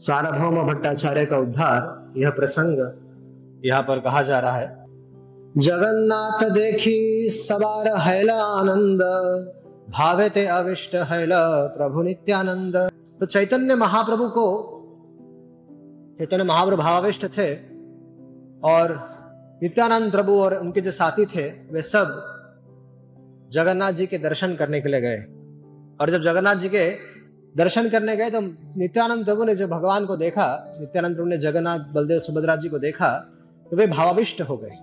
[0.00, 2.78] सार्वभौम भट्टाचार्य का उद्धार, यह प्रसंग
[3.64, 4.68] यहाँ पर कहा जा रहा है।
[5.56, 9.02] जगन्नाथ देखी सवार हैला आनंद
[9.90, 12.76] भावे ते अविष्ट हैला प्रभु नित्यानंद।
[13.20, 14.46] तो चैतन्य महाप्रभु को,
[16.18, 17.54] चैतन्य महाप्रभु भावाविष्ट थे
[18.64, 18.98] और
[19.62, 22.16] नित्यानंद प्रभु और उनके जो साथी थे, वे सब
[23.52, 25.18] जगन्नाथ जी के दर्शन करने के लिए गए।
[26.00, 26.88] और जब जगन्नाथ जी के
[27.56, 28.40] दर्शन करने गए तो
[28.76, 32.78] नित्यानंद प्रभु ने जब भगवान को देखा, नित्यानंद प्रभु ने जगन्नाथ, बलदेव, सुभद्रा जी को
[32.78, 33.08] देखा
[33.70, 34.76] तो वे भावाविष्ट हो गए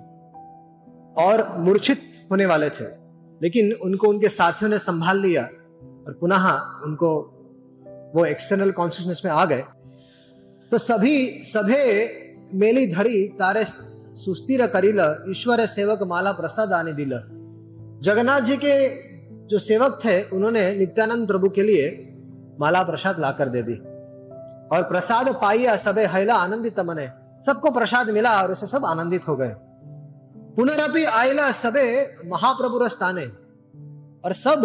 [1.23, 2.85] और मूर्छित होने वाले थे।
[3.44, 5.44] लेकिन उनको, उनके साथियों ने संभाल लिया
[6.08, 6.52] और पुनः
[6.84, 7.34] उनको
[8.16, 9.63] वो एक्सटर्नल कॉन्शियसनेस में आ गए।
[10.72, 12.11] तो सभी, सभे
[12.53, 17.09] मेली धरी तारे सुस्थिर करील, ईश्वर सेवक माला प्रसाद आने दिल।
[18.03, 18.89] जगन्नाथ जी के
[19.47, 22.06] जो सेवक थे, उन्होंने नित्यानंद प्रभु के लिए
[22.59, 23.75] माला प्रसाद लाकर दे दी।
[24.67, 27.09] और प्रसाद पाइया, सबे हैला आनंदित मने।
[27.45, 29.55] सबको प्रसाद मिला और उसे सब आनंदित हो गए।
[30.55, 33.25] पुनरअपि आयला सबे महाप्रभु स्थाने
[34.25, 34.61] और सब,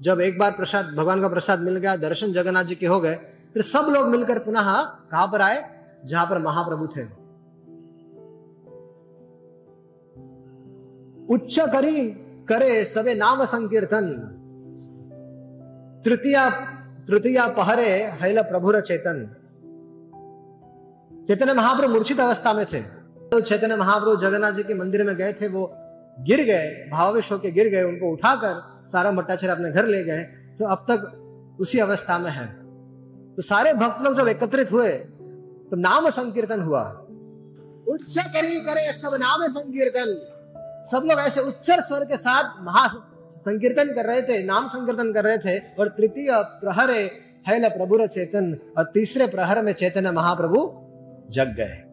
[0.00, 3.14] जब एक बार प्रसाद, भगवान का प्रसाद मिल गया, दर्शन जगन्नाथ जी के हो गए,
[3.54, 5.80] फिर सब लोग मिलकर पुनः कहाँ पर आए?
[6.04, 7.20] जहाँ पर महाप्रभु थे।
[11.34, 12.10] उच्च करी
[12.48, 14.36] करे सबे नाम संकीर्तन।
[16.04, 16.50] तृतीया
[17.08, 17.86] तृतीया पहरे
[18.20, 19.18] हैल प्रभुर चेतन।
[21.28, 22.80] चैतन्य महाप्रभु मूर्छित अवस्था में थे।
[23.30, 25.70] तो चैतन्य महाप्रभु जगन्नाथ जी के मंदिर में गए थे, वो
[26.20, 30.22] गिर गए भाविश होके गिर गए, उनको उठाकर सारा मट्टाचर अपने घर ले गए।
[30.58, 32.46] तो अब तक उसी अवस्था में है।
[33.36, 34.90] तो सारे भक्त लोग जब एकत्रित हुए
[35.70, 36.82] तो नाम संकीर्तन हुआ।
[37.88, 40.18] उच्च करी करे, सब नाम संकीर्तन।
[40.90, 42.86] सब लोग ऐसे उच्चर स्वर के साथ महा
[43.36, 47.02] संकीर्तन कर रहे थे, नाम संकीर्तन कर रहे थे, और तृतीय प्रहरे
[47.48, 50.70] हैल प्रभुर चेतन, और तीसरे प्रहर में चेतन महाप्रभु
[51.30, 51.84] जग गए।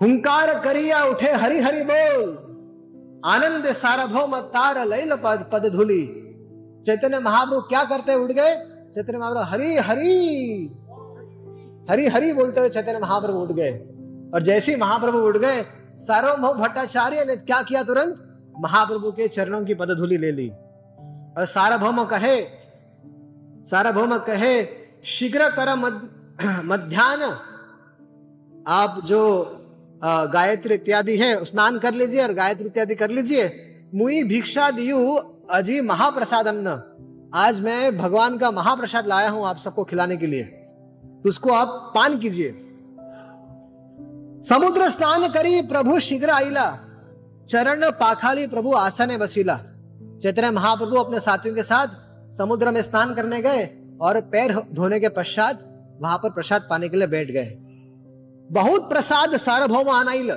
[0.00, 2.30] हुंकार करिया उठे हरि हरि बोल,
[3.24, 6.04] आनंद सार्वभौम तार लैल पद पद धुली।
[6.86, 8.54] चैतन्य महाप्रभु क्या करते उठ गए?
[8.94, 10.78] चैतन्य महाप्रभु हरि हरि
[11.90, 13.70] हरि हरि बोलते हुए चैतन्य महाप्रभु उठ गए।
[14.34, 15.62] और जैसे ही महाप्रभु उठ गए,
[15.98, 18.28] सार्वभौम भट्टाचार्य ने क्या किया तुरंत?
[18.60, 20.48] महाप्रभु के चरणों की पदधूलि ले ली।
[21.38, 22.62] और सार्वभौम कहे
[23.70, 24.64] सार्वभौम कहे,
[25.04, 25.76] शीघ्र कर
[26.64, 27.38] मध्यान्ह
[28.66, 29.58] आप जो
[30.04, 33.50] गायत्री इत्यादि है, स्नान कर लीजिए और गायत्री इत्यादि कर लीजिए।
[33.94, 35.14] मुई भिक्षा दियु
[35.50, 36.82] अजी महाप्रसाद अन्न
[37.34, 41.92] आज मैं भगवान का महाप्रसाद लाया हूँ आप सबको खिलाने के लिए। तो उसको आप
[41.94, 42.50] पान कीजिए।
[44.48, 46.78] समुद्र स्नान करी प्रभु शीघ्र आईला।
[47.52, 49.56] चरण पाखाली प्रभु आसने बसीला।
[50.22, 51.86] चैतन्य महाप्रभु अपने साथियों के साथ
[52.32, 53.68] समुद्र में स्नान करने गए
[54.00, 55.58] और पैर धोने के पश्चात
[56.00, 57.56] वहाँ पर प्रसाद पाने के लिए बैठ गए।
[58.52, 60.32] बहुत प्रसाद सार्वभौम आनाइल।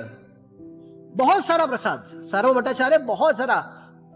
[1.16, 3.72] बहुत सारा प्रसाद। सार्व भट्टाचार्य बहुत सारा।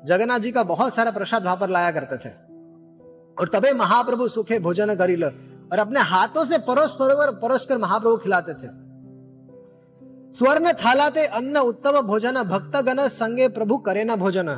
[0.06, 2.32] जगन्नाथ जी का बहुत सारा प्रसाद वहाँ पर लाया करते थे।
[3.40, 8.16] और तबे महाप्रभु सुखे भोजन करिल और अपने हाथों से परोस परोवर परोस कर महाप्रभु
[8.16, 8.79] खिलाते थे।
[10.34, 14.50] स्वर्ण थालाते अन्न उत्तम भोजन भक्त गण संगे प्रभु करे न भोजन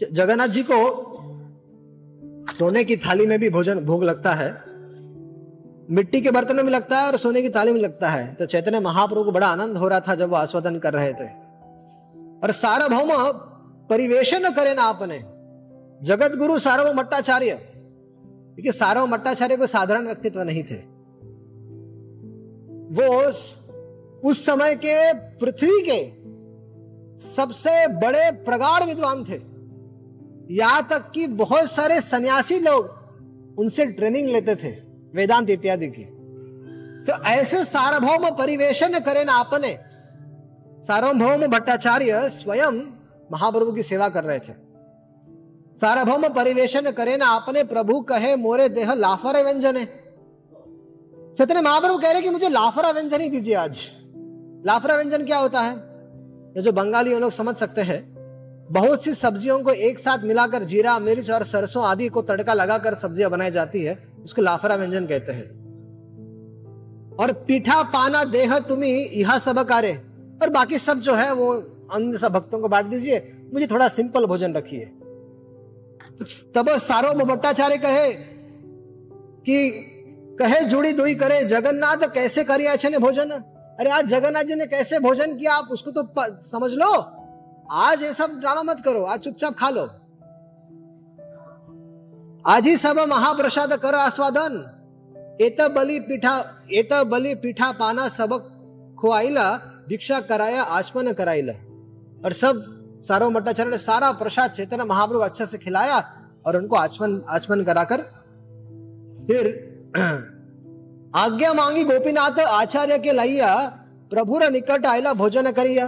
[0.00, 0.78] जगन्नाथ जी को
[2.52, 4.50] सोने की थाली में भी भोजन भोग लगता है
[5.90, 8.80] मिट्टी के बर्तन में लगता है और सोने की थाली में लगता है तो चैतन्य
[8.80, 11.28] महाप्रभु को बड़ा आनंद हो रहा था जब वो आस्वादन कर रहे थे
[12.42, 13.12] और सार्वभौम
[13.90, 15.18] परिवेशन करे ना आपने
[16.00, 17.54] जगत गुरु सार्वभौम भट्टाचार्य
[18.56, 20.80] देखिए सार्वभौम भट्टाचार्य कोई साधारण व्यक्तित्व नहीं थे
[22.94, 23.08] वो
[24.24, 26.18] उस समय के पृथ्वी के
[27.36, 29.58] सबसे बड़े प्रगाढ़ विद्वान थे।
[30.54, 32.98] यहाँ तक कि बहुत सारे सन्यासी लोग
[33.58, 34.70] उनसे ट्रेनिंग लेते थे,
[35.14, 36.04] वेदांत इत्यादि की।
[37.04, 39.78] तो ऐसे सार्वभौम परिवेशन करें ना अपने
[40.84, 42.72] सार्वभौम भट्टाचार्य स्वयं
[43.32, 44.52] महाप्रभु की सेवा कर रहे थे।
[45.80, 50.08] सार्वभौम परिवेशन करे ना अपने प्रभु कहे, मोरे देह लाफर व्यंजन। है
[51.38, 53.97] चैतन्य महाप्रभु कह रहे कि, मुझे लाफरा व्यंजन ही दीजिए आज।
[54.66, 55.74] लाफरा व्यंजन क्या होता है?
[56.56, 58.00] ये जो बंगाली लोग समझ सकते हैं,
[58.70, 62.94] बहुत सी सब्जियों को एक साथ मिलाकर जीरा, मिर्च और सरसों आदि को तड़का लगाकर
[62.94, 65.46] सब्ज़ियाँ बनाई जाती है उसको लाफरा व्यंजन कहते हैं।
[67.16, 69.92] और पीठा, पाना, देह, तुम्हें यह सब कार्य
[70.42, 71.52] और बाकी सब जो है वो
[71.92, 74.84] अन्य सब भक्तों को बांट दीजिए, मुझे थोड़ा सिंपल भोजन रखिए।
[76.54, 78.12] तब सारो भट्टाचार्य कहे
[79.44, 79.70] कि
[80.40, 83.30] कहे, जुड़ी दुई करे, जगन्नाथ, कैसे करिए अच्छे ने भोजन?
[83.78, 86.02] अरे आज जगन्नाथ जी ने कैसे भोजन किया आप उसको तो
[86.42, 86.90] समझ लो।
[87.70, 89.82] आज ये सब ड्रामा मत करो, आज चुपचाप खा लो।
[92.44, 94.56] आज ही सब महाप्रसाद कर आस्वादन।
[95.40, 96.34] एत बलि पीठा,
[96.72, 98.50] एत बलि पीठा पाना सबक
[99.00, 99.50] खुआइला,
[99.88, 101.52] भिक्षा कराया आचमन कराइला।
[102.24, 102.64] और सब
[103.00, 105.98] सारो मट्टाचार्य ने सारा प्रसाद चैतन्य महाप्रभु अच्छे से खिलाया
[106.46, 108.02] और उनको आचमन आचमन कराकर
[109.26, 109.46] फिर
[111.18, 113.54] आज्ञा मांगी गोपीनाथ आचार्य के लैया
[114.10, 115.86] प्रभुर निकट आयला भोजन करिया।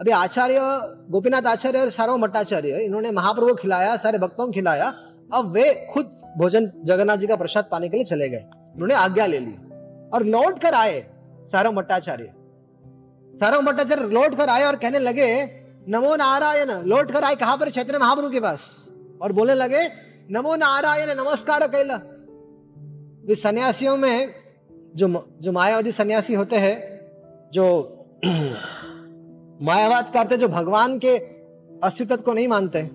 [0.00, 0.58] अभी आचार्य,
[1.10, 4.86] गोपीनाथ आचार्य और सारो मट्टाचार्य इन्होंने महाप्रभु खिलाया, सारे भक्तों को खिलाया।
[5.34, 6.06] अब वे खुद
[6.38, 8.44] भोजन, जगन्नाथ जी का प्रसाद पाने के लिए चले गए।
[8.74, 9.54] उन्होंने आज्ञा ले ली
[10.14, 11.06] और लौट कर आए
[11.52, 12.32] सारो मट्टाचार्य
[13.34, 15.30] सारो मट्टाचार्य लौट कर आए और कहने लगे,
[15.88, 17.70] नमो नारायण। लौट कर आए कहा पर?
[17.70, 18.88] चैतन्य महाप्रभु के पास।
[19.22, 19.88] और बोलने लगे,
[20.30, 22.00] नमो नारायण, नमस्कार कैला
[23.34, 24.41] सन्यासियों में
[24.96, 27.00] जो जो मायावादी सन्यासी होते हैं
[27.52, 27.66] जो
[29.62, 31.16] मायावाद करते जो भगवान के
[31.84, 32.90] अस्तित्व को नहीं मानते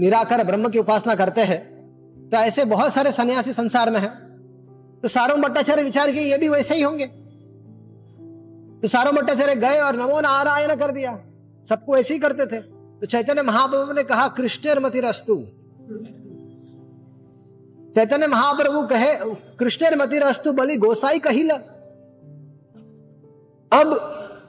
[0.00, 1.70] निराकार ब्रह्म की उपासना करते हैं
[2.30, 4.10] तो ऐसे बहुत सारे सन्यासी संसार में हैं।
[5.02, 7.06] तो सारो भट्टाचार्य विचार किए ये भी वैसे ही होंगे।
[8.82, 11.20] तो सारो भट्टाचार्य गए और नमो नारायण कर दिया।
[11.68, 12.60] सबको ऐसे ही करते थे।
[13.00, 15.44] तो चैतन्य महाप्रभु ने कहा कृष्ण मति रस्तु
[17.94, 19.14] चैतन्य महाप्रभु कहे
[19.58, 21.54] कृष्ण मति रस्तु बलि गोसाई कहिला?
[23.72, 23.88] अब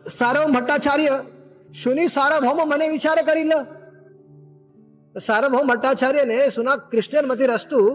[0.07, 1.23] सार्वभौम भट्टाचार्य,
[1.73, 3.53] सुनी सार्वभौम मने विचार करील?
[5.15, 7.89] तो सार्वभौम भट्टाचार्य ने, सुना कृष्ण मति रस्तु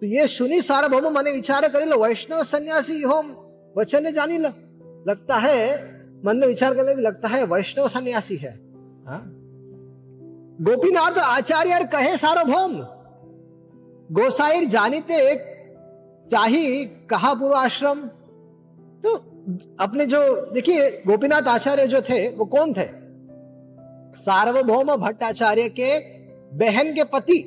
[0.00, 1.94] तो ये सुनी सार्वभौम मने विचार करील?
[1.94, 3.34] वैष्णव सन्यासी होम,
[3.78, 4.52] वचन ने जानी ला
[5.08, 5.60] लगता है,
[6.24, 8.50] मन में विचार करने भी लगता है, वैष्णव सन्यासी है।
[9.08, 9.18] हा?
[10.60, 12.82] गोपीनाथ आचार्य कहे सार्वभौम
[14.10, 15.34] गोसाई जानिते
[16.30, 18.00] चाही कहा पूर्व आश्रम।
[19.04, 19.14] तो
[19.80, 20.20] अपने जो,
[20.52, 22.86] देखिए, गोपीनाथ आचार्य जो थे, वो कौन थे?
[24.16, 25.98] सार्वभौम भट्टाचार्य के
[26.58, 27.38] बहन के पति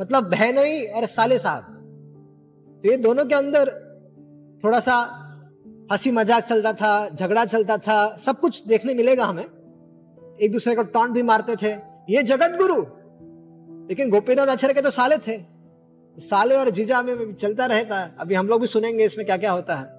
[0.00, 3.70] मतलब बहनोई और साले साहब। तो ये दोनों के अंदर
[4.64, 4.96] थोड़ा सा
[5.92, 10.82] हँसी मज़ाक चलता था, झगड़ा चलता था, सब कुछ देखने मिलेगा हमें। एक दूसरे को
[10.82, 11.72] टॉन्ट भी मारते थे।
[12.10, 12.76] ये जगत गुरु
[13.88, 15.59] लेकिन गोपीनाथ आचार्य के तो साले थे।
[16.16, 19.36] साले और जीजा में भी चलता रहता है। अभी हम लोग भी सुनेंगे इसमें क्या
[19.36, 19.98] क्या होता है।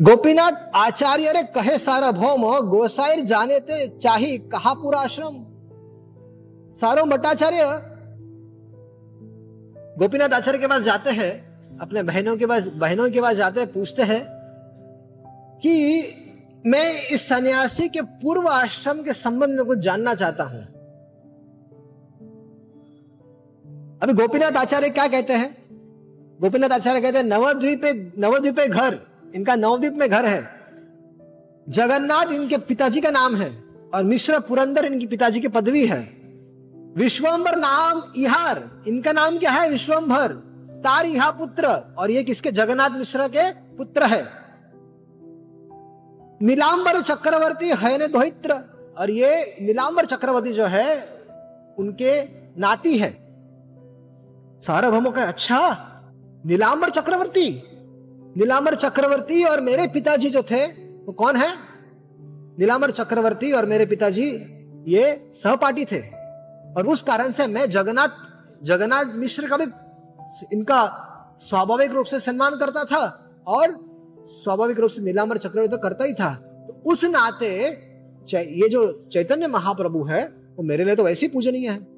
[0.00, 5.42] गोपीनाथ आचार्य रे, कहे सारा भौम गोसाई जाने ते चाही कहा पूरा आश्रम।
[6.80, 7.64] सारो भट्टाचार्य,
[9.98, 11.32] गोपीनाथ आचार्य के पास जाते हैं,
[11.80, 14.22] अपने बहनों के पास, बहनों के पास जाते हैं, पूछते हैं
[15.62, 15.72] कि
[16.66, 20.66] मैं इस सन्यासी के पूर्व आश्रम के संबंध में कुछ जानना चाहता हूँ।
[24.06, 25.56] अभी गोपीनाथ आचार्य क्या कहते हैं?
[26.40, 29.00] गोपीनाथ आचार्य कहते हैं, नवद्वीप नवद्वीप घर,
[29.34, 30.50] इनका नवद्वीप में घर है।
[31.68, 33.64] जगन्नाथ इनके पिताजी का नाम है
[33.94, 36.00] और मिश्र पुरंदर इनकी पिताजी की पदवी है।
[36.96, 39.70] विश्वम्बर नाम इहार, इनका नाम क्या है?
[39.70, 40.32] विश्वम्भर
[40.84, 42.50] तार इहा पुत्र, और ये किसके?
[42.50, 44.24] जगन्नाथ मिश्र के पुत्र है।
[46.42, 48.52] नीलांबर चक्रवर्ती है ने दोहित्र
[48.98, 51.08] और ये नीलांबर चक्रवर्ती जो है,
[51.78, 52.22] उनके
[52.60, 53.25] नाती है।
[54.62, 55.58] सार्वभौम का अच्छा
[56.46, 57.48] नीलांबर चक्रवर्ती
[58.36, 61.48] नीलांबर चक्रवर्ती और मेरे पिताजी जो थे, वो कौन है?
[62.58, 64.26] नीलांबर चक्रवर्ती और मेरे पिताजी,
[64.88, 66.00] ये सहपाठी थे।
[66.76, 68.08] और उस कारण से मैं जगन्नाथ
[68.62, 69.64] जगन्नाथ मिश्र का भी
[70.52, 70.82] इनका
[71.40, 73.00] स्वाभाविक रूप से सम्मान करता था
[73.46, 73.76] और
[74.28, 76.34] स्वाभाविक रूप से नीलांबर चक्रवर्ती तो करता ही था।
[76.66, 77.48] तो उस नाते
[78.28, 80.24] ये जो चैतन्य महाप्रभु है,
[80.56, 81.95] वो मेरे लिए तो वैसे ही पूजनीय है।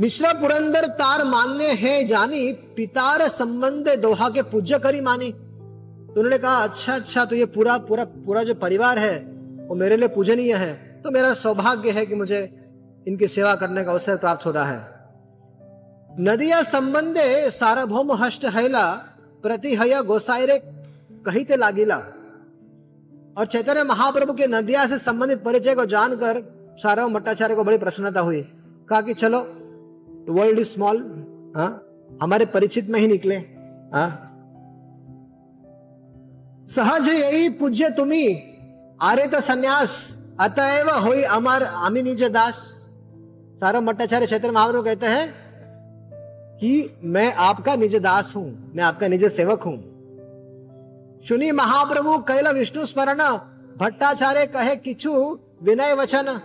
[0.00, 6.38] मिश्रा पुरंदर तार मान्य है जानी, पितार संबंध दोहा के पूज्य करी मानी। तो उन्होंने
[6.38, 9.18] कहा अच्छा अच्छा तो ये पूरा पूरा पूरा जो परिवार है,
[9.68, 10.72] वो मेरे लिए पूजनीय है।
[11.02, 12.40] तो मेरा सौभाग्य है कि मुझे
[13.08, 18.90] इनकी सेवा करने का अवसर प्राप्त हो रहा है। नदिया संबंधे सार्वभौम हष्ट हैला
[19.42, 21.96] प्रति हया गोसायरे कहते लागिला।
[23.38, 26.42] और चैतन्य महाप्रभु के नदिया से संबंधित परिचय को जानकर
[26.82, 28.42] सारा भट्टाचार्य को बड़ी प्रसन्नता हुई।
[28.88, 29.40] कहा कि चलो
[30.28, 30.98] वर्ल्ड इज़ स्मॉल
[32.22, 34.06] हमारे परिचित में ही निकले हा?
[36.68, 38.26] सहज यही पूज्य तुम्ही
[39.02, 42.56] आरे तो संन्यास, अतएव हो अमर आमी निज दास।
[43.60, 45.28] सारा भट्टाचार्य क्षेत्र महाप्रभु कहते हैं
[46.58, 49.76] कि मैं आपका निज दास हूँ, मैं आपका निज सेवक हूँ।
[51.28, 53.20] सुनी महाप्रभु कैल विष्णु स्मरण,
[53.78, 55.12] भट्टाचार्य कहे किचु
[55.62, 56.40] विनय वचन।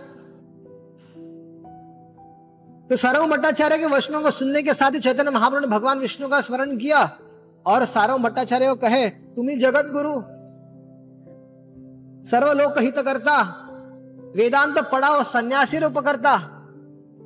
[2.90, 6.28] तो सर्व भट्टाचार्य के वचनों को सुनने के साथ ही चैतन्य महाप्रभु ने भगवान विष्णु
[6.28, 7.00] का स्मरण किया
[7.66, 10.20] और सार्व भट्टाचार्य को कहे, तुम ही जगत गुरु
[12.30, 13.36] सर्वलोक हित करता
[14.36, 16.30] वेदांत तो पढ़ाओ, सन्यासी रूप करता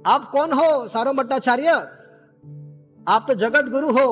[0.06, 1.68] आप कौन हो सारो भट्टाचार्य?
[3.08, 4.06] आप तो जगत गुरु हो।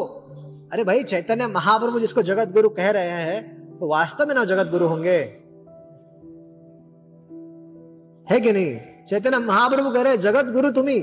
[0.72, 4.70] अरे भाई, चैतन्य महाप्रभु जिसको जगत गुरु कह रहे हैं तो वास्तव में ना जगत
[4.70, 5.18] गुरु होंगे।
[8.26, 9.04] है कि नहीं?
[9.06, 11.00] चैतन्य महाप्रभु कह रहे जगत गुरु तुम्ही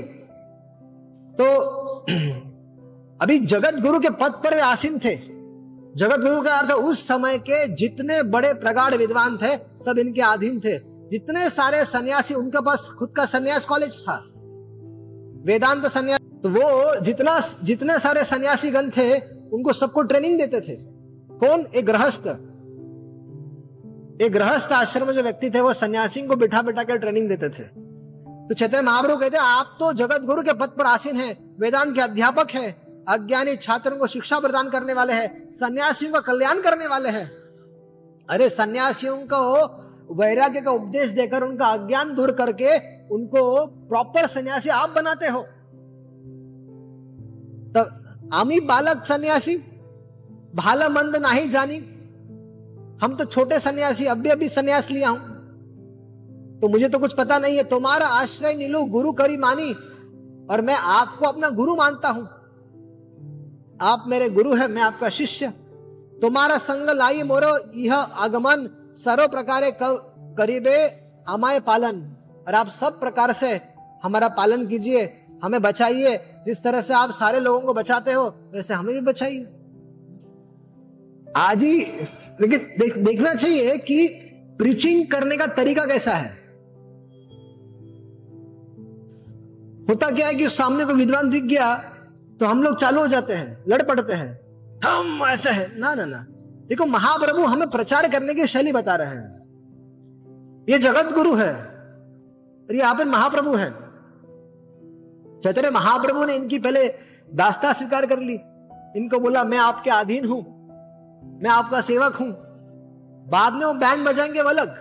[1.40, 1.44] तो
[3.22, 5.16] अभी जगत गुरु के पद पर वे आसीन थे।
[5.96, 10.60] जगत गुरु का अर्थ उस समय के जितने बड़े प्रगाढ़ विद्वान थे, सब इनके अधीन
[10.60, 14.24] थे। जितने सारे सन्यासी, उनके पास खुद का सन्यास कॉलेज था।
[15.44, 19.18] वेदांत सन्यास तो वो जितना, जितने सारे सन्यासी गण थे,
[19.48, 20.76] उनको सबको ट्रेनिंग देते थे।
[21.38, 21.66] कौन?
[21.76, 22.26] एक गृहस्थ।
[24.22, 27.48] एक गृहस्थ आश्रम में जो व्यक्ति थे, वो सन्यासी को बिठा बिठा कर ट्रेनिंग देते
[27.48, 27.87] थे।
[28.48, 32.00] तो चैतन्य महाप्रभु कहते आप तो जगत गुरु के पद पर आसीन है, वेदांत के
[32.00, 32.70] अध्यापक है,
[33.08, 37.26] अज्ञानी छात्रों को शिक्षा प्रदान करने वाले हैं, सन्यासियों का कल्याण करने वाले हैं।
[38.28, 42.76] अरे सन्यासियों को वैराग्य का उपदेश देकर, उनका अज्ञान दूर करके,
[43.08, 45.42] उनको प्रॉपर सन्यासी आप बनाते हो।
[47.74, 47.84] तो
[48.36, 49.56] आमी बालक सन्यासी,
[50.54, 51.78] भाला मंद नहीं जानी,
[53.02, 55.27] हम तो छोटे सन्यासी, अभी अभी सन्यास लिया हूँ।
[56.62, 59.72] तो मुझे तो कुछ पता नहीं है। तुम्हारा आश्रय नीलू गुरु करी मानी
[60.50, 62.28] और मैं आपको अपना गुरु मानता हूँ।
[63.80, 65.48] आप मेरे गुरु हैं मैं आपका शिष्य।
[66.22, 70.78] तुम्हारा संग लाई मोरो यह आगमन सर्व प्रकार करीबे
[71.28, 72.00] हमारे पालन।
[72.48, 73.60] और आप सब प्रकार से
[74.04, 75.04] हमारा पालन कीजिए
[75.44, 79.46] हमें बचाइए। जिस तरह से आप सारे लोगों को बचाते हो वैसे हमें भी बचाइए।
[81.36, 81.78] आज ही
[82.40, 84.08] लेकिन देख, देखना चाहिए कि
[84.58, 86.37] प्रीचिंग करने का तरीका कैसा है।
[89.88, 91.74] होता क्या है कि सामने को विद्वान दिख गया
[92.40, 96.04] तो हम लोग चालू हो जाते हैं, लड़ पड़ते हैं। हम ऐसे है। ना ना
[96.04, 96.24] ना।
[96.68, 102.74] देखो, महाप्रभु हमें प्रचार करने की शैली बता रहे हैं। ये जगत गुरु है, और
[102.74, 103.70] ये आप महाप्रभु है।
[105.42, 106.86] चैतन्य महाप्रभु ने इनकी पहले
[107.34, 108.38] दास्ता स्वीकार कर ली।
[108.96, 110.40] इनको बोला, मैं आपके अधीन हूँ,
[111.42, 112.30] मैं आपका सेवक हूँ।
[113.28, 114.76] बाद में वो बैंड बजाएँगे अलग,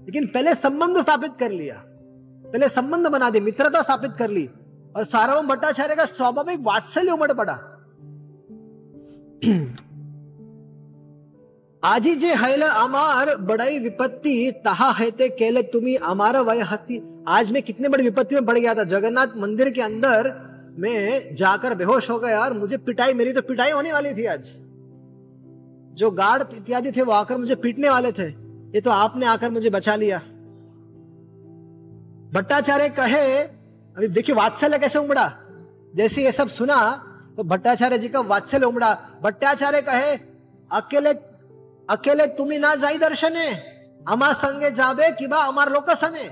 [0.00, 1.82] लेकिन पहले संबंध स्थापित कर लिया।
[2.52, 4.50] पहले संबंध बना दी, मित्रता स्थापित कर ली।
[4.96, 7.52] और सारावम भट्टाचार्य का स्वाभाविक वात्सल्य उमड़ पड़ा।
[11.84, 17.62] आजी जे हैल अमार बड़ाई विपत्ति, तहा हेते केले तुम्ही अमारा वय हती आज मैं
[17.62, 20.34] कितने बड़ी विपत्ति में पड़ गया था। जगन्नाथ मंदिर के अंदर
[20.78, 24.44] मैं जाकर बेहोश हो गया और मुझे पिटाई, मेरी तो पिटाई होने वाली थी आज।
[25.94, 28.28] जो गार्ड इत्यादि थे, वो आकर मुझे पीटने वाले थे।
[28.74, 30.22] ये तो आपने आकर मुझे बचा लिया।
[32.36, 35.26] भट्टाचार्य कहे, अभी देखिए, वात्सल्य कैसे उमड़ा?
[35.94, 36.78] जैसे ये सब सुना
[37.36, 40.16] तो भट्टाचार्य जी का वात्सल्य उमड़ा। भट्टाचार्य कहे,
[40.70, 41.12] अकेले
[41.88, 43.46] अकेले तुम्हें ना जाई दर्शने,
[44.08, 46.24] अमा संगे जाबे कि बा अमार लोक सने।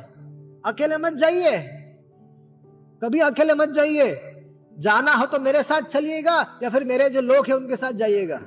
[0.64, 1.58] अकेले मत जाइए,
[3.02, 4.14] कभी अकेले मत जाइए।
[4.78, 8.40] जाना हो तो मेरे साथ चलिएगा, या फिर मेरे जो लोग हैं उनके साथ जाइएगा।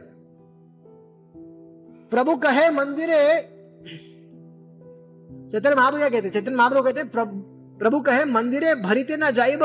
[2.12, 3.24] प्रभु कहे, मंदिरे
[5.52, 7.04] चैतन्य महाप्रभु क्या कहते चैतन्य महाप्रभु कहते
[7.80, 9.60] प्रभु कहे, मंदिरे भरीते ना जाइब,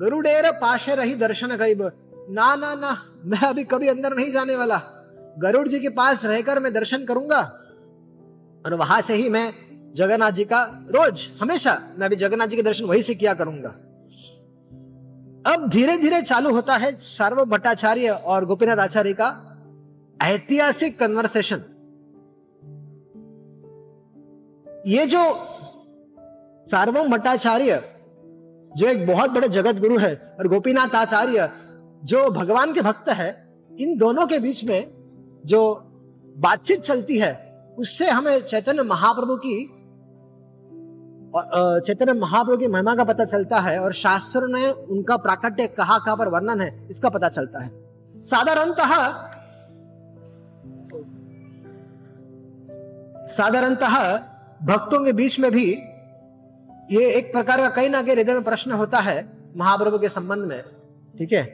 [0.00, 1.82] गरुडेर पाशे रही दर्शन करीब।
[2.30, 4.80] ना ना ना, मैं अभी कभी अंदर नहीं जाने वाला।
[5.38, 7.40] गरुड़ जी के पास रहकर मैं दर्शन करूँगा।
[8.66, 9.52] और वहाँ से ही मैं
[9.96, 13.68] जगन्नाथ जी का रोज, हमेशा मैं अभी जगन्नाथ जी के दर्शन वहीं से किया करूँगा।
[15.46, 19.28] अब धीरे धीरे चालू होता है सार्व भट्टाचार्य और गोपीनाथ आचार्य का
[20.20, 21.62] ऐतिहासिक कन्वर्सेशन
[24.86, 25.20] ये जो
[26.66, 27.82] सार्वम भट्टाचार्य,
[28.72, 31.48] जो एक बहुत बड़े जगत गुरु है, और गोपीनाथ आचार्य,
[32.04, 33.28] जो भगवान के भक्त है,
[33.70, 34.92] इन दोनों के बीच में
[35.44, 35.60] जो
[36.36, 37.32] बातचीत चलती है,
[37.78, 39.56] उससे हमें चैतन्य महाप्रभु की
[41.86, 46.14] चैतन्य महाप्रभु की महिमा का पता चलता है, और शास्त्र ने उनका प्राकट्य कहा कहा
[46.14, 47.70] पर वर्णन है, इसका पता चलता है।
[48.22, 48.96] साधारणतः
[53.28, 53.96] साधारणतः
[54.62, 55.66] भक्तों के बीच में भी
[56.92, 60.44] ये एक प्रकार का कहीं ना कहीं हृदय में प्रश्न होता है महाप्रभु के संबंध
[60.44, 60.62] में,
[61.18, 61.44] ठीक है?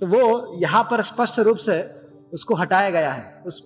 [0.00, 1.90] तो वो यहाँ पर स्पष्ट रूप से
[2.32, 3.62] उसको हटाया गया है। उस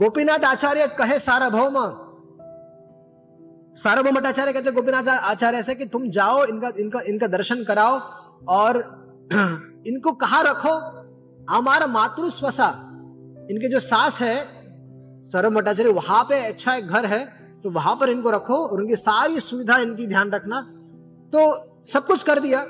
[0.00, 1.74] गोपीनाथ आचार्य कहे, सार्वभौम।
[3.76, 7.98] सार्वभौम आचार्य कहते गोपीनाथ आचार्य से कि तुम जाओ, इनका इनका इनका दर्शन कराओ
[8.48, 8.78] और
[9.86, 10.74] इनको कहा रखो
[11.52, 12.68] हमारा मातृ स्वसा।
[13.50, 14.36] इनके जो सास है
[15.30, 18.96] सर्व भट्टाचार्य, वहाँ पे अच्छा एक घर है तो वहाँ पर इनको रखो और उनकी
[18.96, 20.60] सारी सुविधा इनकी ध्यान रखना।
[21.32, 21.40] तो
[21.84, 22.60] सब कुछ कर दिया।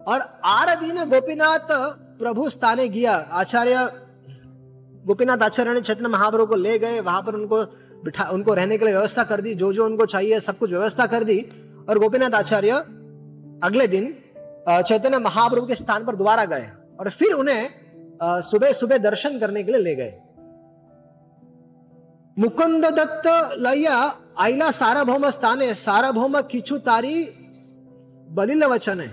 [0.00, 1.72] और आर दिन गोपीनाथ
[2.18, 3.88] प्रभु स्थाने गया। आचार्य
[5.06, 7.64] गोपीनाथ आचार्य ने चैतन्य महाप्रभु को ले गए। वहाँ पर उनको
[8.04, 11.06] बिठा, उनको रहने के लिए व्यवस्था कर दी। जो जो उनको चाहिए, सब कुछ व्यवस्था
[11.06, 11.38] कर दी।
[11.88, 12.70] और गोपीनाथ आचार्य
[13.62, 14.14] अगले दिन
[14.68, 16.70] चैतन्य महाप्रभु के स्थान पर दोबारा गए
[17.00, 17.68] और फिर उन्हें
[18.22, 20.18] सुबह सुबह दर्शन करने के लिए ले गए।
[22.38, 23.26] मुकुंद दत्त
[23.58, 27.28] लैया आईला सार्वभौम स्थाने। सार्वभौम किचु तारी
[28.28, 29.08] बलिल वचन है।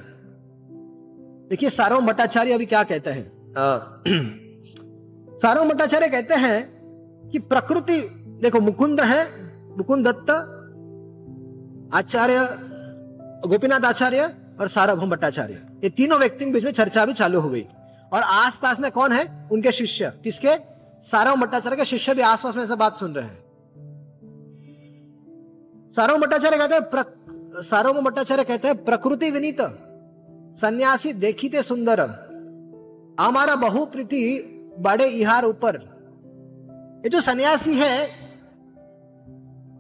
[1.49, 3.23] देखिए सार्वभौम भट्टाचार्य अभी क्या कहते हैं?
[5.39, 7.99] सार्वभौम भट्टाचार्य कहते हैं कि प्रकृति
[8.43, 9.25] देखो मुकुंद है
[9.77, 10.29] मुकुंद दत्त
[11.93, 12.47] आचार्य
[13.47, 17.49] गोपीनाथ आचार्य और सार्वभौम भट्टाचार्य। ये तीनों व्यक्ति के बीच में चर्चा भी चालू हो
[17.49, 17.65] गई।
[18.13, 19.47] और आसपास में कौन है?
[19.51, 20.72] उनके शिष्य। किसके?
[21.03, 23.43] सार्वभौम भट्टाचार्य के शिष्य भी आसपास में से बात सुन रहे हैं।
[25.95, 29.61] सार्वभौम भट्टाचार्य कहते हैं सार्वभौम भट्टाचार्य कहते हैं, प्रकृति विनीत,
[30.61, 31.99] सन्यासी देखी थे सुंदर
[33.19, 34.21] हमारा बहु प्रीति
[34.79, 35.75] बड़े इहार ऊपर।
[37.03, 38.03] ये जो सन्यासी है,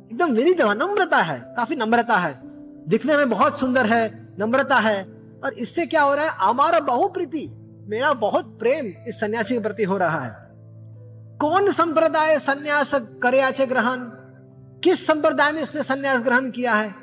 [0.03, 2.39] एकदम विनीत नम्रता है, काफ़ी नम्रता है,
[2.87, 5.03] दिखने में बहुत सुंदर है, नम्रता है,
[5.43, 7.47] और इससे क्या हो रहा है हमारा बहु प्रीति
[7.87, 10.42] मेरा बहुत प्रेम इस सन्यासी के प्रति हो रहा है।
[11.43, 13.97] कौन संप्रदाय सन्यास करे ग्रहण?
[14.83, 16.95] किस संप्रदाय में इसने सन्यास ग्रहण किया है?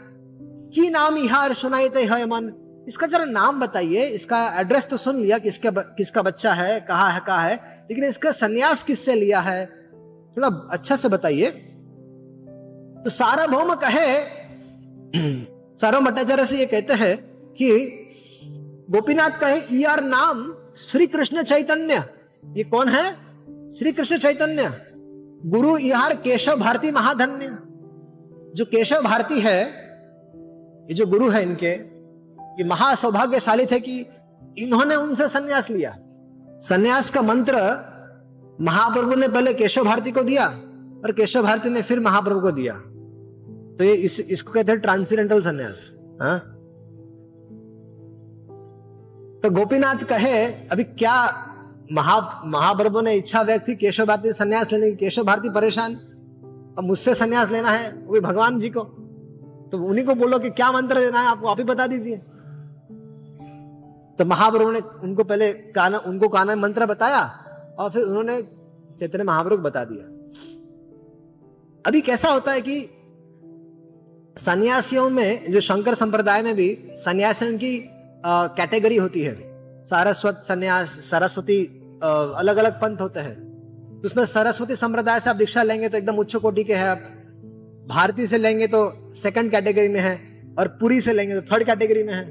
[0.75, 2.53] की नाम इहार सुनाई है मन?
[2.89, 7.21] इसका जरा नाम बताइए। इसका एड्रेस तो सुन लिया किसका किसका बच्चा है, कहा है
[7.21, 9.67] कहा है, लेकिन इसका संन्यास किससे लिया है?
[10.37, 11.51] थोड़ा अच्छा से बताइए।
[13.05, 14.21] तो सार्वभौम कहे
[15.79, 17.17] सार्वभौम भट्टाचार्य से ये कहते हैं
[17.55, 17.89] कि,
[18.91, 20.55] गोपीनाथ कहे यार नाम
[20.91, 22.05] श्री कृष्ण चैतन्य।
[22.57, 23.30] ये कौन है?
[23.79, 24.71] श्री कृष्ण चैतन्य
[25.47, 27.47] गुरु यार केशव भारती महाधन्य।
[28.55, 29.61] जो केशव भारती है
[30.89, 31.71] ये जो गुरु है इनके
[32.59, 34.07] ये महासौभाग्यशाली थे कि
[34.59, 35.97] इन्होंने उनसे सन्यास लिया।
[36.61, 37.57] सन्यास का मंत्र
[38.61, 40.47] महाप्रभु ने पहले केशव भारती को दिया
[41.05, 42.75] और केशव भारती ने फिर महाप्रभु को दिया।
[43.79, 45.91] तो ये इस, इसको कहते हैं ट्रांसीडेंटल संन्यास
[46.23, 46.39] हाँ?
[49.43, 51.47] तो गोपीनाथ कहे अभी क्या
[51.93, 55.95] महा, महाप्रभु ने इच्छा व्यक्त की, केशव भारती संन्यास लेने की। केशव भारती परेशान।
[56.79, 58.81] अब मुझसे संन्यास लेना है, वो भी भगवान जी को।
[59.73, 62.17] तो उन्हीं को बोलो कि क्या मंत्र देना है, आपको आप ही बता दीजिए।
[64.19, 67.23] तो महाप्रभु ने उनको पहले काना, उनको काना मंत्र बताया,
[67.79, 68.43] और फिर उन्होंने
[68.99, 70.07] चैतन्य महाप्रभु को बता दिया।
[71.87, 72.81] अभी कैसा होता है कि
[74.37, 77.79] सन्यासियों में, जो शंकर संप्रदाय में भी सन्यासियों की
[78.27, 79.37] कैटेगरी होती है।
[79.85, 83.35] सारस्वत सन्यास, सरस्वती अलग अलग पंथ होते हैं।
[83.93, 87.03] तो उसमें सरस्वती संप्रदाय से आप दीक्षा लेंगे तो एकदम उच्च कोटि के हैं आप।
[87.89, 88.81] भारती से लेंगे तो
[89.15, 90.15] सेकंड कैटेगरी में है
[90.59, 92.25] और पुरी से लेंगे तो थर्ड कैटेगरी में है।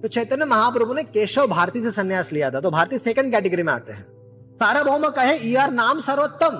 [0.00, 3.72] तो चैतन्य महाप्रभु ने केशव भारती से संन्यास लिया था तो भारती सेकंड कैटेगरी में
[3.72, 4.06] आते हैं।
[4.56, 6.56] सारा बहुम कहे यार नाम सर्वोत्तम।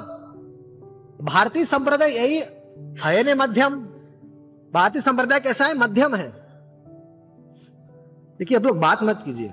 [1.24, 2.38] भारतीय संप्रदाय यही
[3.04, 3.74] है ने मध्यम।
[4.72, 5.74] भारतीय संप्रदाय कैसा है?
[5.74, 6.28] मध्यम है।
[8.38, 9.52] देखिए, आप लोग बात मत कीजिए।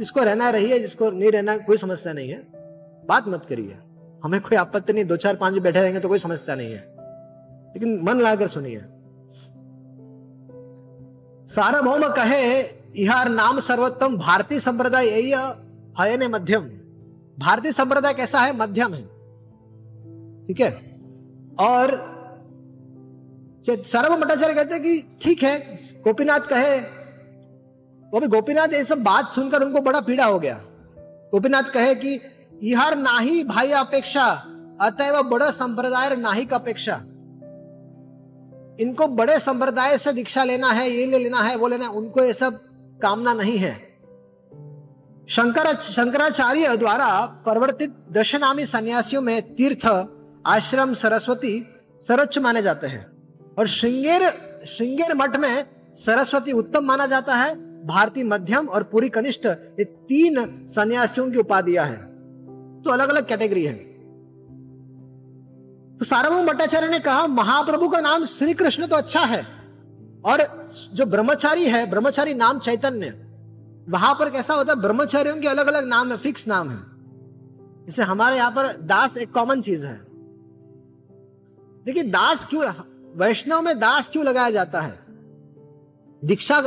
[0.00, 2.42] जिसको रहना रही है, जिसको नहीं रहना, कोई समस्या नहीं है।
[3.06, 3.78] बात मत करिए।
[4.24, 6.96] हमें कोई आपत्ति नहीं, दो चार पाँच बैठे रहेंगे तो कोई समस्या नहीं है।
[7.68, 8.78] लेकिन मन लाकर सुनिए।
[11.54, 12.62] सार्वभौम कहे,
[12.96, 15.30] इहार नाम सर्वोत्तम भारतीय संप्रदाय यही
[16.00, 16.62] है ने मध्यम।
[17.38, 18.56] भारतीय संप्रदाय कैसा है?
[18.56, 19.02] मध्यम है।
[20.46, 20.72] ठीक है?
[21.60, 22.20] और
[23.70, 26.99] सर्व भट्टाचार्य कहते हैं कि ठीक है, गोपीनाथ कहे
[28.14, 30.62] वो भी गोपीनाथ ये सब बात सुनकर उनको बड़ा पीड़ा हो गया।
[30.98, 32.20] गोपीनाथ कहे कि,
[32.62, 34.46] इहर नाही भाई अपेक्षा,
[34.80, 36.94] अतएव बड़ा संप्रदाय नाही का अपेक्षा?
[38.80, 42.24] इनको बड़े संप्रदाय से दीक्षा लेना है, ये ले लेना है, वो लेना है, उनको
[42.24, 42.60] ये सब
[43.02, 43.72] कामना नहीं है।
[45.28, 50.06] शंकर, शंकराचार्य द्वारा परिवर्तित दशनामी सन्यासियों में तीर्थ,
[50.46, 51.74] आश्रम, सरस्वती
[52.08, 53.06] सर्वोच्च माने जाते हैं।
[53.58, 54.30] और श्रृंगेर
[54.66, 60.66] श्रृंगेर मठ में सरस्वती उत्तम माना जाता है। भारतीय मध्यम और पूरी कनिष्ठ ये तीन
[60.68, 62.10] सन्यासियों की उपाधियाँ हैं।
[62.84, 63.74] तो अलग अलग कैटेगरी है।
[65.98, 69.46] तो सार्वभौम भट्टाचार्य ने कहा, महाप्रभु का नाम श्री कृष्ण तो अच्छा है,
[70.24, 73.26] और जो ब्रह्मचारी है, ब्रह्मचारी नाम चैतन्य,
[73.88, 76.78] वहाँ पर कैसा होता है, ब्रह्मचारियों के अलग अलग नाम है, फिक्स नाम है।
[77.84, 80.00] जैसे हमारे यहाँ पर दास एक कॉमन चीज़ है।
[81.84, 82.72] देखिए, दास क्यों,
[83.16, 84.98] वैष्णव में दास क्यों लगाया जाता है?
[86.24, 86.60] दीक्षा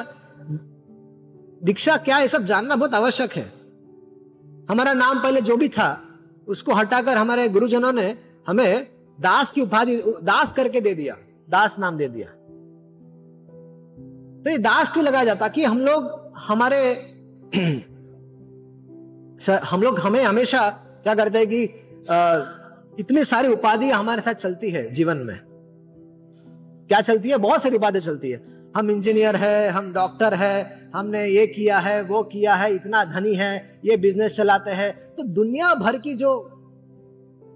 [1.63, 3.53] दीक्षा, क्या ये सब जानना बहुत आवश्यक है?
[4.69, 6.03] हमारा नाम पहले जो भी था,
[6.47, 8.87] उसको हटाकर हमारे गुरुजनों ने हमें
[9.21, 11.17] दास की उपाधि, दास करके दे दिया,
[11.49, 12.27] दास नाम दे दिया।
[14.43, 15.47] तो ये दास क्यों लगाया जाता?
[15.47, 17.11] कि हम लोग हमारे,
[19.65, 20.69] हम लोग हमें हमेशा
[21.03, 21.63] क्या करते हैं कि
[22.99, 25.39] इतनी सारी उपाधि हमारे साथ चलती है जीवन में।
[26.87, 27.37] क्या चलती है?
[27.37, 32.01] बहुत सारी उपाधि चलती है। हम इंजीनियर है, हम डॉक्टर है, हमने ये किया है,
[32.03, 36.31] वो किया है, इतना धनी है, ये बिज़नेस चलाते हैं। तो दुनिया भर की जो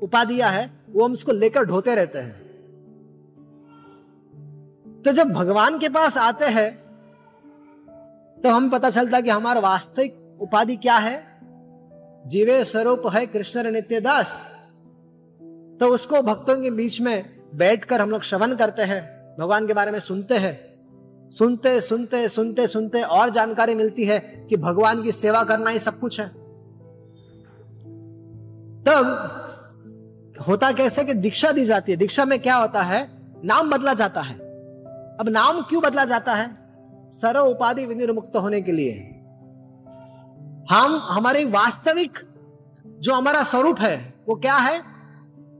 [0.02, 2.46] उपाधियाँ है, वो हम उसको लेकर ढोते रहते हैं।
[5.02, 6.70] तो जब भगवान के पास आते हैं
[8.38, 11.16] तो हम पता चलता कि हमारा वास्तविक उपाधि क्या है?
[12.26, 14.30] जीवे स्वरूप है कृष्ण नित्य दास।
[15.80, 17.26] तो उसको भक्तों के बीच में
[17.56, 19.02] बैठकर हम लोग श्रवण करते हैं,
[19.40, 20.67] भगवान के बारे में सुनते हैं।
[21.30, 26.00] सुनते सुनते सुनते सुनते और जानकारी मिलती है कि भगवान की सेवा करना ही सब
[26.00, 26.28] कुछ है।
[28.84, 29.34] तब
[30.48, 33.10] होता कैसे कि दीक्षा दी जाती है। दीक्षा में क्या होता है?
[33.44, 34.36] नाम बदला जाता है।
[35.18, 36.58] अब नाम क्यों बदला जाता है?
[37.13, 38.94] सर्व उपाधि विनिर्मुक्त होने के लिए।
[40.72, 42.20] हम, हमारे वास्तविक
[42.88, 44.98] जो हमारा स्वरूप है, वो क्या है?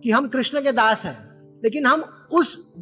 [0.03, 1.30] कि हम कृष्ण के दास हैं,
[1.63, 2.73] लेकिन हम उस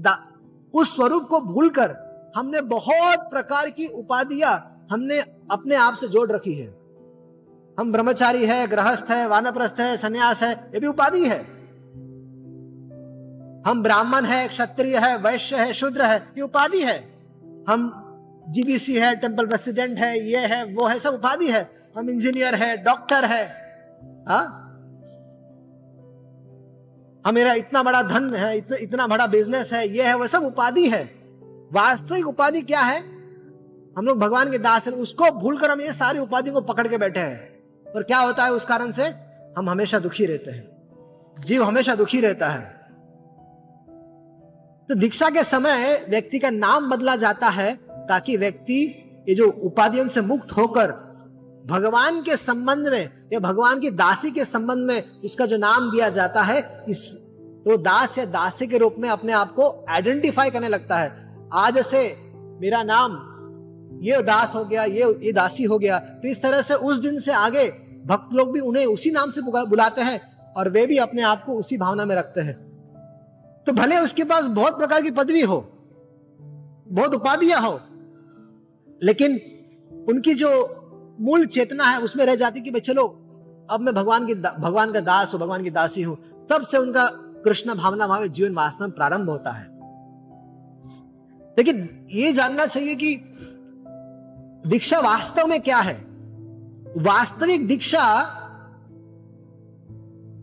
[0.74, 2.05] उस स्वरूप को भूलकर
[2.36, 5.20] हमने बहुत प्रकार की उपाधियाँ हमने
[5.52, 6.68] अपने आप से जोड़ रखी है।
[7.80, 11.40] हम ब्रह्मचारी है, गृहस्थ है, वानप्रस्थ है, संन्यास है, ये भी उपाधि है।
[13.68, 17.14] हम ब्राह्मण है, क्षत्रिय है, वैश्य है, शूद्र है, ये उपाधि है।
[17.70, 18.02] हम
[18.50, 22.84] जीबीसी है टेंपल प्रेसिडेंट है, ये है, वो है, सब उपाधि है। हम इंजीनियर है,
[22.84, 23.46] डॉक्टर है।
[24.30, 24.62] हा?
[27.34, 30.90] मेरा इतना बड़ा धन है, इतना इतना बड़ा बिज़नेस है, ये है, वो सब उपाधि
[30.90, 31.25] है।
[31.74, 33.00] वास्तविक उपाधि क्या है?
[33.98, 36.98] हम लोग भगवान के दास हैं, उसको भूलकर हम ये सारी उपाधि को पकड़ के
[36.98, 37.56] बैठे हैं।
[37.96, 39.04] और क्या होता है उस कारण से?
[39.58, 40.76] हम हमेशा दुखी रहते हैं।
[41.40, 42.66] जीव हमेशा दुखी रहता है।
[44.90, 50.08] तो दीक्षा के समय व्यक्ति का नाम बदला जाता है, ताकि व्यक्ति ये जो उपाधियों
[50.08, 50.92] से मुक्त होकर
[51.66, 56.10] भगवान के संबंध में या भगवान की दासी के संबंध में उसका जो नाम दिया
[56.10, 57.12] जाता है, इस
[57.66, 61.78] तो दास या दासी के रूप में अपने आप को आइडेंटिफाई करने लगता है। आज
[61.78, 62.04] से
[62.62, 63.12] मेरा नाम
[64.04, 67.20] ये दास हो गया, ये ये दासी हो गया। तो इस तरह से उस दिन
[67.20, 67.68] से आगे
[68.06, 70.20] भक्त लोग भी उन्हें उसी नाम से बुलाते हैं
[70.54, 72.56] और वे भी अपने आप को उसी भावना में रखते हैं।
[73.68, 75.58] तो भले उसके पास बहुत प्रकार की पदवी हो,
[76.88, 77.80] बहुत उपाधियाँ हो,
[79.02, 79.40] लेकिन
[80.10, 80.50] उनकी जो
[81.22, 83.06] मूल चेतना है उसमें रह जाती कि भाई चलो,
[83.70, 86.18] अब मैं भगवान की भगवान का दास हूँ, भगवान की दासी हूँ।
[86.50, 87.06] तब से उनका
[87.46, 89.75] कृष्ण भावना, भाव, जीवन वास्तव में प्रारंभ होता है।
[91.58, 93.16] लेकिन ये जानना चाहिए कि
[94.70, 95.94] दीक्षा वास्तव में क्या है?
[96.98, 98.42] वास्तविक दीक्षा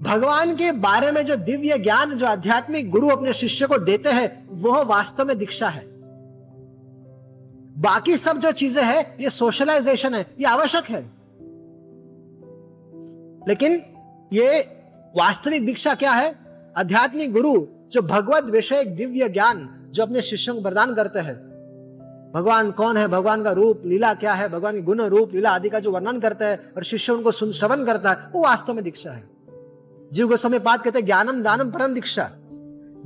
[0.03, 4.49] भगवान के बारे में जो दिव्य ज्ञान, जो आध्यात्मिक गुरु अपने शिष्य को देते हैं,
[4.51, 5.85] वह वास्तव में दीक्षा है।
[7.81, 11.03] बाकी सब जो चीज़ें हैं, ये सोशलाइजेशन है, ये आवश्यक है।
[13.49, 13.83] लेकिन
[14.33, 14.61] ये
[15.17, 16.39] वास्तविक दीक्षा क्या है?
[16.77, 21.53] आध्यात्मिक गुरु जो भगवत विषय दिव्य ज्ञान जो अपने शिष्यों को प्रदान करते हैं।
[22.35, 23.09] भगवान कौन है?
[23.09, 24.49] भगवान का रूप, लीला क्या है?
[24.49, 27.85] भगवान की गुण रूप, लीला आदि का जो वर्णन करता है और शिष्य उनको श्रवण
[27.85, 29.29] करता है, वो वास्तव में दीक्षा है।
[30.13, 32.31] जीव को समय बात कहते हैं, ज्ञानम दानम परम दीक्षा।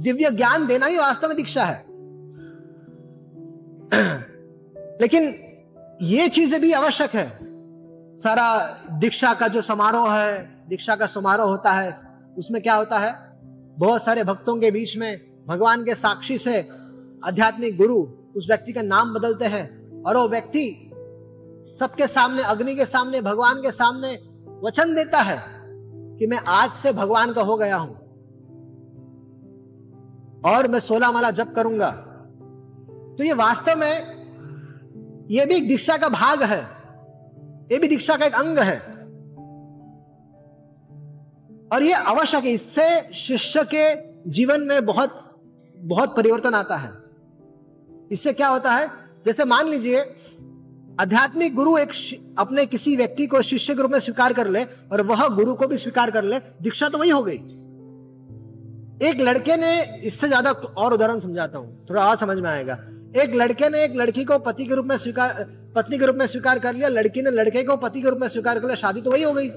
[0.01, 1.85] दिव्य ज्ञान देना ही वास्तव में दीक्षा है।
[5.01, 5.35] लेकिन
[6.03, 7.39] ये चीज़ें भी आवश्यक है।
[8.19, 12.01] सारा दीक्षा का जो समारोह है, दीक्षा का समारोह होता है,
[12.39, 13.26] उसमें क्या होता है?
[13.79, 16.69] बहुत सारे भक्तों के बीच में भगवान के साक्षी से
[17.25, 20.91] आध्यात्मिक गुरु उस व्यक्ति का नाम बदलते हैं और वो व्यक्ति
[21.81, 24.19] सबके सामने, अग्नि के सामने, भगवान के सामने
[24.65, 25.43] वचन देता है
[26.19, 27.97] कि मैं आज से भगवान का हो गया हूँ।
[30.47, 31.91] और मैं सोलह माला जप करूँगा।
[33.19, 34.17] तो ये वास्तव में
[35.31, 36.61] ये भी दीक्षा का भाग है।
[37.73, 38.96] ये भी दीक्षा का एक अंग है।
[41.71, 43.85] और ये आवश्यक है इससे शिष्य के
[44.31, 45.23] जीवन में बहुत
[45.77, 46.91] बहुत परिवर्तन आता है।
[48.11, 48.89] इससे क्या होता है?
[49.27, 50.01] जैसे मान लीजिए,
[51.01, 51.93] आध्यात्मिक गुरु एक
[52.39, 55.67] अपने किसी व्यक्ति को शिष्य के रूप में स्वीकार कर ले और वह गुरु को
[55.67, 57.37] भी स्वीकार कर ले, दीक्षा तो वही हो गई।
[59.03, 62.79] एक लड़के ने, इससे ज़्यादा और उदाहरण समझाता हूँ, थोड़ा और समझ में आएगा।
[63.17, 65.45] एक लड़के ने एक लड़की को पति के रूप में स्वीकार,
[65.77, 68.29] पत्नी के रूप में स्वीकार कर लिया, लड़की ने लड़के को पति के रूप में
[68.29, 69.49] स्वीकार कर लिया, शादी तो वही हो गई।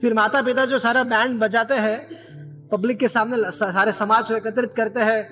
[0.00, 4.74] फिर माता पिता जो सारा बैंड बजाते हैं पब्लिक के सामने सारे समाज को एकत्रित
[4.74, 5.22] करते हैं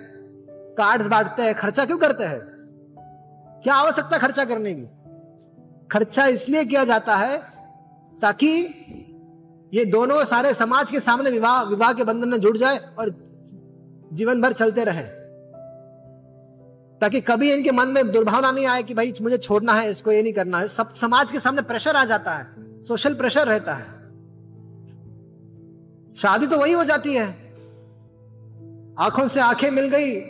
[0.78, 2.40] कार्ड बांटते हैं, खर्चा क्यों करते हैं?
[3.64, 4.86] क्या आवश्यकता खर्चा करने की?
[5.92, 7.38] खर्चा इसलिए किया जाता है
[8.22, 8.48] ताकि
[9.74, 13.10] ये दोनों सारे समाज के सामने विवाह विवाह के बंधन में जुड़ जाए और
[14.12, 15.02] जीवन भर चलते रहे।
[17.00, 20.22] ताकि कभी इनके मन में दुर्भावना नहीं आए कि भाई मुझे छोड़ना है, इसको ये
[20.22, 23.93] नहीं करना है। सब समाज के सामने प्रेशर आ जाता है सोशल प्रेशर रहता है।
[26.16, 27.26] शादी तो वही हो जाती है।
[28.98, 30.20] आँखों से आँखें मिल गई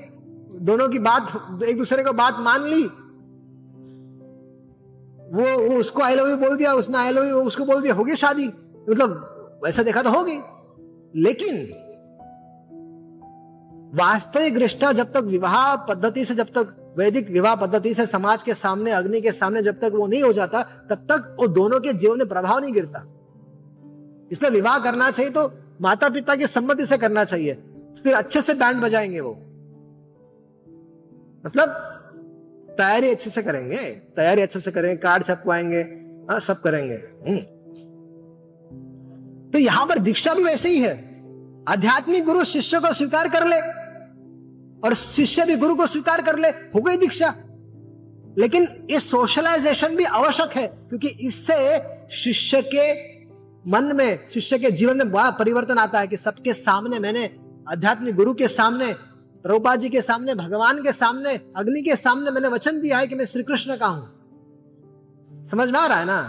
[0.60, 2.82] दोनों की बात एक दूसरे को बात मान ली।
[5.24, 7.94] वो, वो उसको आई लव यू बोल दिया उसने आई लव यू उसको बोल दिया
[7.94, 8.46] होगी शादी?
[8.90, 10.38] मतलब वैसा देखा तो होगी।
[11.20, 11.56] लेकिन
[13.94, 18.54] वास्तविक रिश्ता जब तक विवाह पद्धति से जब तक वैदिक विवाह पद्धति से समाज के
[18.54, 21.92] सामने अग्नि के सामने जब तक वो नहीं हो जाता तब तक वो दोनों के
[21.92, 23.04] जीवन में प्रभाव नहीं गिरता।
[24.32, 27.54] इसलिए विवाह करना चाहिए तो माता पिता की सम्मति से करना चाहिए।
[28.02, 29.32] फिर अच्छे से बैंड बजाएँगे वो।
[31.46, 31.68] मतलब
[32.70, 35.80] तैयारी अच्छे से करेंगे। तैयारी अच्छे से करेंगे कार्ड छपवाएँगे
[36.30, 37.38] हाँ सब करेंगे। हम्म।
[39.50, 41.14] तो यहाँ पर दीक्षा भी वैसे ही है।
[41.68, 43.60] आध्यात्मिक गुरु शिष्य को स्वीकार कर ले
[44.86, 47.34] और शिष्य भी गुरु को स्वीकार कर ले, हो गई दीक्षा।
[48.38, 51.78] लेकिन ये सोशलाइजेशन भी आवश्यक है, क्योंकि इससे
[52.10, 53.13] शिष्य के
[53.68, 57.36] मन में, शिष्य के जीवन में बड़ा परिवर्तन आता है कि सबके सामने मैंने,
[57.68, 58.92] आध्यात्मिक गुरु के सामने
[59.42, 63.14] प्रभुपा जी के सामने, भगवान के सामने, अग्नि के सामने मैंने वचन दिया है कि
[63.14, 64.14] मैं श्री कृष्ण का हूँ।
[65.50, 66.22] समझ में आ रहा है ना?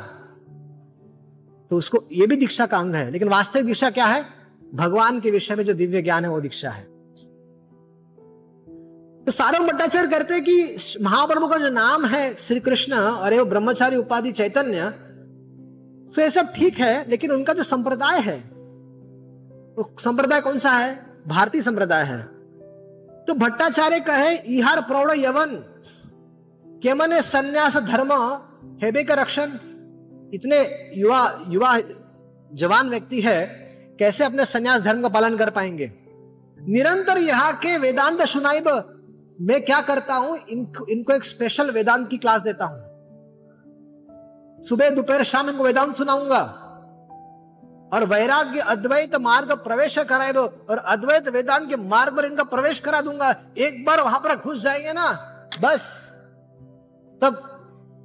[1.69, 4.25] तो उसको ये भी दीक्षा का अंग है। लेकिन वास्तविक दीक्षा क्या है?
[4.75, 6.83] भगवान के विषय में जो दिव्य ज्ञान है, वो दीक्षा है।
[9.25, 13.95] तो सारंग भट्टाचार्य करते कि महाप्रभु का जो नाम है श्री कृष्ण और वो ब्रह्मचारी
[13.95, 15.04] उपाधि चैतन्य
[16.15, 18.37] तो ये सब ठीक है, लेकिन उनका जो संप्रदाय है,
[19.77, 21.05] वो संप्रदाय कौन सा है?
[21.27, 22.21] भारतीय संप्रदाय है।
[23.25, 25.63] तो भट्टाचार्य कहे, इहार प्रौढ़ यवन
[26.95, 28.13] मने संन्यास धर्म,
[28.83, 29.51] हेबे का रक्षण।
[30.33, 30.59] इतने
[31.01, 31.79] युवा युवा
[32.53, 33.45] जवान व्यक्ति है,
[33.99, 35.91] कैसे अपने संन्यास धर्म का पालन कर पाएँगे?
[36.61, 38.67] निरंतर यहाँ के वेदांत सुनाइब,
[39.41, 40.37] मैं क्या करता हूँ?
[40.49, 42.84] इनको इनको एक स्पेशल वेदांत की क्लास देता हूँ।
[44.69, 46.41] सुबह दोपहर शाम इनको वेदांत सुनाऊँगा।
[47.93, 52.79] और वैराग्य अद्वैत मार्ग प्रवेश कराए दो, और अद्वैत वेदांत के मार्ग पर इनका प्रवेश
[52.79, 55.11] करा दूँगा। एक बार वहाँ पर घुस जाएँगे ना,
[55.61, 55.83] बस।
[57.21, 57.41] तब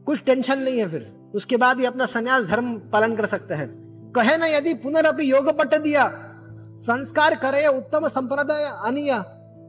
[0.06, 3.68] कुछ टेंशन नहीं है फिर। उसके बाद ही अपना संन्यास धर्म पालन कर सकते हैं।
[4.16, 6.08] कहे ना, यदि पुनरअपि योग पट दिया,
[6.80, 9.18] संस्कार करे, उत्तम संप्रदाय अनिया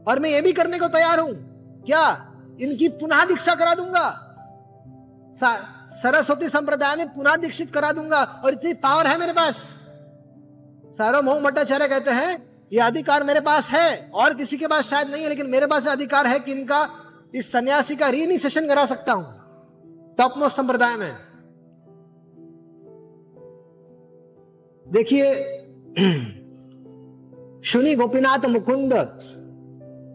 [0.08, 1.32] और मैं ये भी करने को तैयार हूँ,
[1.86, 2.04] क्या
[2.60, 4.08] इनकी पुनः दीक्षा करा दूँगा?
[5.92, 9.54] सरस्वती संप्रदाय में पुनः दीक्षित करा दूँगा और इतनी पावर है मेरे पास।
[10.98, 15.22] सार्वभौम भट्टाचार्य कहते हैं, ये अधिकार मेरे पास है, और किसी के पास शायद नहीं
[15.22, 16.88] है, लेकिन मेरे पास अधिकार है कि इनका,
[17.34, 19.42] इस सन्यासी का रीनिसेशन करा सकता हूँ।
[20.18, 21.16] टॉप मोस्ट संप्रदाय में।
[24.88, 25.34] देखिए,
[27.64, 28.94] शुनि, गोपीनाथ, मुकुंद,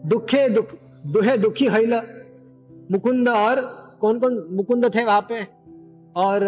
[0.06, 0.66] दुखे, दुख,
[1.06, 2.02] दुहे, दुखी हईल
[2.92, 5.57] मुकुंद और कौन कौन मुकुंद थे वहाँ पे?
[6.18, 6.44] और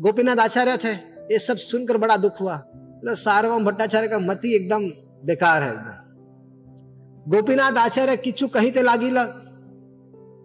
[0.00, 0.92] गोपीनाथ आचार्य थे,
[1.32, 4.88] ये सब सुनकर बड़ा दुख हुआ। मतलब सार्वम भट्टाचार्य का मति एकदम
[5.26, 9.42] बेकार है एकदम। गोपीनाथ आचार्य किचु कही थे लागी लग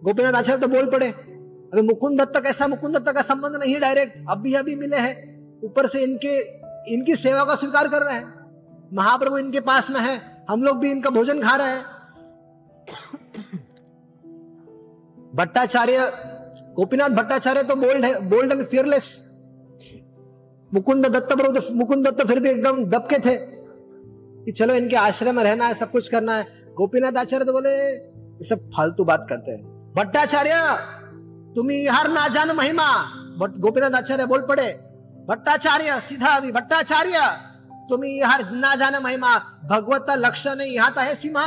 [0.02, 4.30] गोपीनाथ आचार्य तो बोल पड़े, अभी मुकुंद दत्त कैसा मुकुंद दत्त का संबंध नहीं डायरेक्ट
[4.30, 5.14] अभी अभी मिले हैं।
[5.64, 6.36] ऊपर से इनके,
[6.94, 10.90] इनकी सेवा का स्वीकार कर रहे हैं। महाप्रभु इनके पास में है, हम लोग भी
[10.90, 11.84] इनका भोजन खा रहे हैं।
[15.34, 15.98] भट्टाचार्य
[16.76, 19.06] गोपीनाथ भट्टाचार्य तो बोल्ड है bold and fearless
[20.72, 23.36] Mukund Dutt Prabhu तो मुकुंद दत्त फिर भी एकदम दबके थे
[24.44, 27.72] कि चलो इनके आश्रय में रहना है, सब कुछ करना है। गोपीनाथ आचार्य तो बोले
[28.44, 30.60] सब फालतू बात करते हैं। भट्टाचार्य,
[31.54, 32.86] तुम हर ना जान महिमा।
[33.38, 34.68] बट गोपीनाथ आचार्य बोल पड़े,
[35.28, 37.26] भट्टाचार्य, सीधा अभी, भट्टाचार्य,
[37.90, 39.38] तुम हर ना जान महिमा।
[39.70, 41.46] भगवत लक्षण यहाँ तो है सीमा।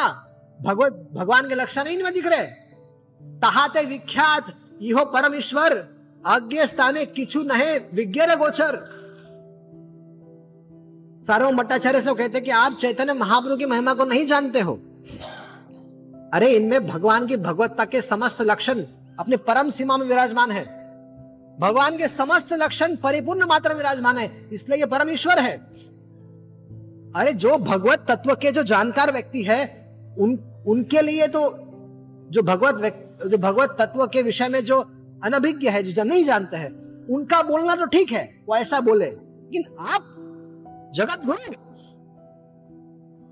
[0.59, 2.43] भगवत, भगवान के लक्षण नहीं दिख रहे।
[3.41, 5.87] तहाते विख्यात इहो परमेश्वर
[6.25, 9.03] आज्ञे स्थाने किचु नहे, विज्ञर गोचर।
[11.27, 14.73] सार्वम भट्टाचार्य से कहते कि आप चैतन्य महाप्रभु की महिमा को नहीं जानते हो।
[16.33, 18.79] अरे, इनमें भगवान की भगवत्ता के समस्त लक्षण
[19.19, 20.63] अपने परम सीमा में विराजमान है।
[21.59, 25.57] भगवान के समस्त लक्षण परिपूर्ण मात्रा में विराजमान है, इसलिए ये परमेश्वर है।
[27.15, 29.83] अरे, जो भगवत तत्व के जो जानकार व्यक्ति है,
[30.19, 31.69] उन, उनके लिए तो
[32.31, 32.75] जो भगवत
[33.29, 34.79] जो भगवत तत्व के विषय में जो
[35.23, 36.71] अनभिज्ञ है, जो नहीं जानते हैं,
[37.07, 40.09] उनका बोलना तो ठीक है, वो ऐसा बोले, लेकिन आप
[40.95, 41.53] जगत गुरु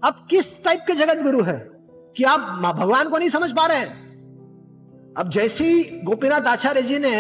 [0.04, 1.58] अब किस टाइप के जगत गुरु है
[2.17, 2.39] कि आप
[2.75, 5.13] भगवान को नहीं समझ पा रहे हैं?
[5.17, 7.12] अब जैसे ही गोपीनाथ आचार्य जी ने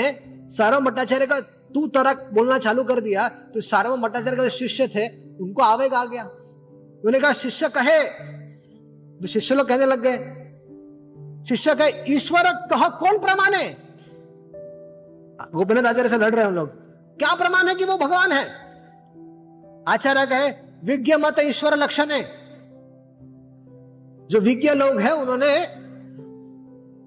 [0.49, 1.39] सारव भट्टाचार्य का
[1.73, 5.07] तू तरक बोलना चालू कर दिया तो सारव भट्टाचार्य का जो शिष्य थे,
[5.37, 8.03] उनको आवेग आ गया। उन्होंने कहा, शिष्य कहे?
[9.21, 10.17] तो शिष्य लोग कहने लग गए
[11.49, 13.77] शिष्य कहे ईश्वर कह कौन प्रमाण है?
[15.53, 16.69] गोपीनाथ आचार्य से लड़ रहे हैं हम लोग।
[17.17, 18.43] क्या प्रमाण है कि वो भगवान है?
[19.87, 20.51] आचार्य कहे
[20.83, 22.21] विज्ञ मत ईश्वर लक्षण है।
[24.27, 25.65] जो विज्ञ लोग हैं उन्होंने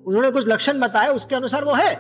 [0.07, 1.95] उन्होंने कुछ लक्षण बताए उसके अनुसार वो है।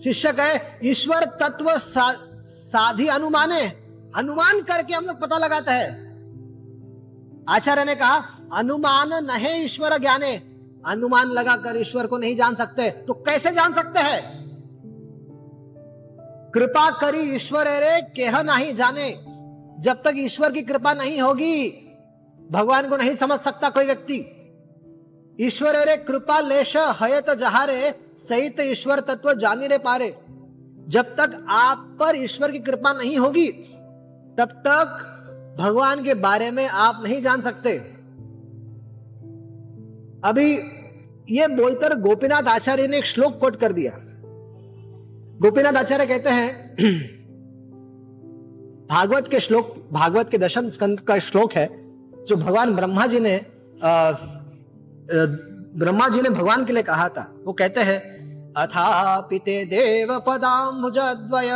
[0.00, 2.12] शिष्य कहे ईश्वर तत्व सा,
[2.44, 3.68] साधी अनुमाने
[4.16, 6.12] अनुमान करके हम लोग पता लगाते हैं।
[7.48, 8.16] आचार्य ने कहा
[8.54, 10.51] अनुमान नहे ईश्वर ज्ञाने।
[10.86, 14.42] अनुमान लगाकर ईश्वर को नहीं जान सकते तो कैसे जान सकते हैं?
[16.54, 19.10] कृपा करी ईश्वर रे केह नहीं जाने।
[19.80, 21.68] जब तक ईश्वर की कृपा नहीं होगी,
[22.50, 24.38] भगवान को नहीं समझ सकता कोई व्यक्ति।
[25.40, 30.16] ईश्वर रे, कृपा लेश हयत जहारे, सहित ईश्वर तत्व जानी रे पारे।
[30.88, 33.48] जब तक आप पर ईश्वर की कृपा नहीं होगी,
[34.38, 35.08] तब तक
[35.58, 37.91] भगवान के बारे में आप नहीं जान सकते।
[40.24, 40.52] अभी
[41.30, 43.92] ये बोलकर गोपीनाथ आचार्य ने एक श्लोक कोट कर दिया।
[45.40, 46.48] गोपीनाथ आचार्य कहते हैं,
[48.90, 51.68] भागवत के श्लोक, भागवत के दशम स्कंद का श्लोक है,
[52.24, 53.40] जो भगवान ब्रह्मा जी ने
[55.74, 58.00] ब्रह्मा जी ने भगवान के लिए कहा था। वो कहते हैं
[58.56, 61.50] अथा पिते देव पदाम्बुजद्वय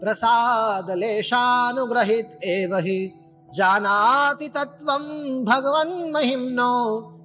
[0.00, 3.00] प्रसाद लेशानुग्रहित एव ही
[3.48, 5.02] जानाति तत्वं
[5.44, 6.74] भगवन् महिम्नो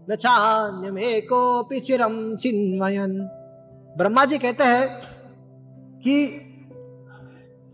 [0.10, 3.20] न चान्यमेकोपि चिरम चिन्मयन
[3.98, 4.88] ब्रह्मा जी कहते हैं
[6.00, 6.44] कि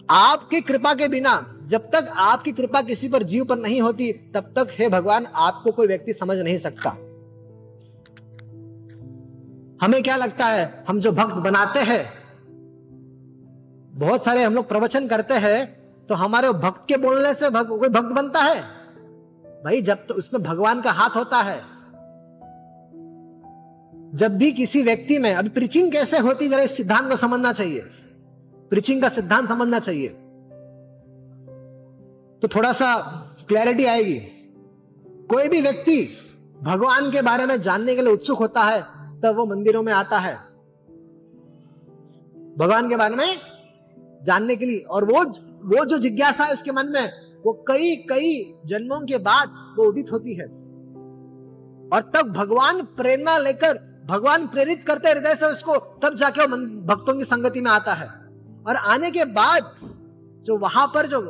[0.09, 4.53] आपकी कृपा के बिना जब तक आपकी कृपा किसी पर जीव पर नहीं होती तब
[4.55, 6.89] तक हे भगवान आपको कोई व्यक्ति समझ नहीं सकता।
[9.85, 12.13] हमें क्या लगता है हम जो भक्त बनाते हैं
[13.99, 15.65] बहुत सारे हम लोग प्रवचन करते हैं
[16.09, 18.61] तो हमारे भक्त के बोलने से भग, कोई भक्त बनता है?
[19.63, 21.72] भाई जब तो उसमें भगवान का हाथ होता है
[24.15, 27.79] जब भी किसी व्यक्ति में, अभी प्रीचिंग कैसे होती, जरा इस सिद्धांत को समझना चाहिए।
[28.69, 30.07] प्रीचिंग का सिद्धांत समझना चाहिए।
[32.41, 32.95] तो थोड़ा सा
[33.47, 34.19] क्लैरिटी आएगी।
[35.07, 36.17] कोई भी व्यक्ति
[36.61, 38.81] भगवान के बारे में जानने के लिए उत्सुक होता है,
[39.21, 40.35] तब वो मंदिरों में आता है।
[42.57, 43.39] भगवान के बारे में
[44.23, 45.23] जानने के लिए। और वो
[45.63, 47.11] वो जो जिज्ञासा है उसके मन में,
[47.45, 50.45] वो कई कई जन्मों के बाद वो उदित होती है।
[51.93, 57.13] और तब भगवान प्रेरणा लेकर भगवान प्रेरित करते हृदय से उसको, तब जाके वो भक्तों
[57.13, 58.07] की संगति में आता है।
[58.67, 59.71] और आने के बाद
[60.45, 61.21] जो वहाँ पर जो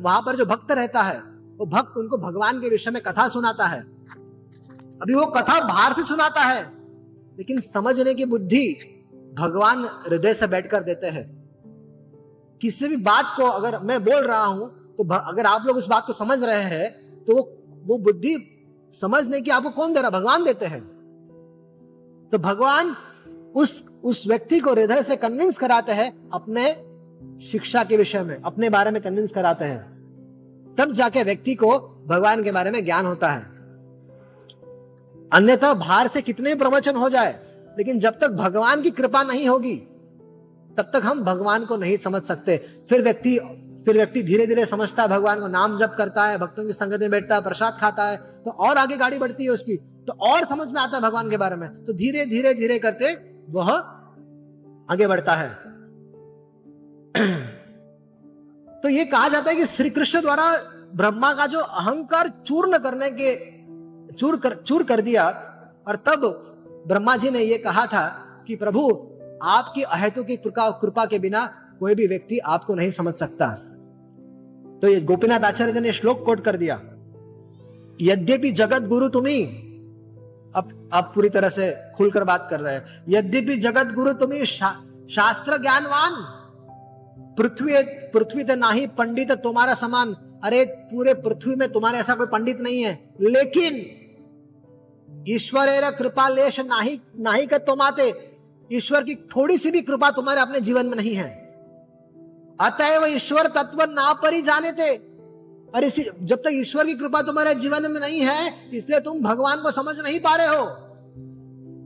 [0.00, 1.18] वहाँ पर जो भक्त रहता है,
[1.58, 6.02] वो भक्त उनको भगवान के विषय में कथा सुनाता है। अभी वो कथा बाहर से
[6.04, 6.62] सुनाता है,
[7.38, 8.66] लेकिन समझने की बुद्धि
[9.38, 11.24] भगवान हृदय से बैठकर देते हैं।
[12.60, 16.06] किसी भी बात को अगर मैं बोल रहा हूँ तो अगर आप लोग उस बात
[16.06, 16.90] को समझ रहे हैं
[17.24, 17.42] तो वो
[17.84, 18.36] वो बुद्धि
[18.92, 20.80] समझने की आपको कौन दे रहा भगवान देते हैं।
[22.32, 22.94] तो भगवान
[23.54, 26.72] उस उस व्यक्ति को हृदय से कन्विंस कराते हैं, अपने
[27.48, 32.42] शिक्षा के विषय में, अपने बारे में कन्विंस कराते हैं। तब जाके व्यक्ति को भगवान
[32.42, 33.42] के बारे में ज्ञान होता है।
[35.32, 37.38] अन्यथा बाहर से कितने प्रवचन हो जाए,
[37.78, 39.76] लेकिन जब तक भगवान की कृपा नहीं होगी,
[40.78, 42.56] तब तक हम भगवान को नहीं समझ सकते।
[42.88, 43.38] फिर व्यक्ति
[43.86, 47.00] फिर व्यक्ति धीरे धीरे समझता है, भगवान को नाम जप करता है, भक्तों की संगत
[47.00, 50.44] में बैठता है, प्रसाद खाता है तो और आगे गाड़ी बढ़ती है उसकी। तो और
[50.44, 53.12] समझ में आता है भगवान के बारे में। तो धीरे धीरे धीरे करते
[53.48, 53.70] वह
[54.88, 55.48] आगे बढ़ता है।
[58.82, 60.46] तो ये कहा जाता है कि श्री कृष्ण द्वारा
[60.94, 63.34] ब्रह्मा का जो अहंकार चूर्ण करने के,
[64.12, 65.28] चूर कर चूर कर दिया,
[65.88, 66.24] और तब
[66.88, 68.08] ब्रह्मा जी ने यह कहा था
[68.46, 68.88] कि प्रभु,
[69.42, 71.44] आपकी अहेतु की कृपा कृपा के बिना
[71.80, 73.48] कोई भी व्यक्ति आपको नहीं समझ सकता।
[74.82, 76.80] तो ये गोपीनाथ आचार्य ने श्लोक कोट कर दिया।
[78.00, 79.42] यद्यपि जगत गुरु तुम्ही
[80.56, 84.70] अब अब पूरी तरह से खुलकर बात कर रहे हैं। यद्यपि जगत गुरु तुम्हें शा,
[85.10, 86.14] शास्त्र ज्ञानवान
[87.38, 90.12] पृथ्वी पृथ्वी तो नाही पंडित तुम्हारा समान।
[90.44, 93.84] अरे पूरे पृथ्वी में तुम्हारे ऐसा कोई पंडित नहीं है। लेकिन
[95.28, 98.12] ईश्वर कृपा लेश नाही नाही कर तुमाते
[98.70, 101.30] ईश्वर की थोड़ी सी भी कृपा तुम्हारे अपने जीवन में नहीं है।
[102.60, 104.90] अतएव ईश्वर तत्व ना पर ही जाने थे
[105.74, 109.62] और इसी, जब तक ईश्वर की कृपा तुम्हारे जीवन में नहीं है, इसलिए तुम भगवान
[109.62, 110.64] को समझ नहीं पा रहे हो।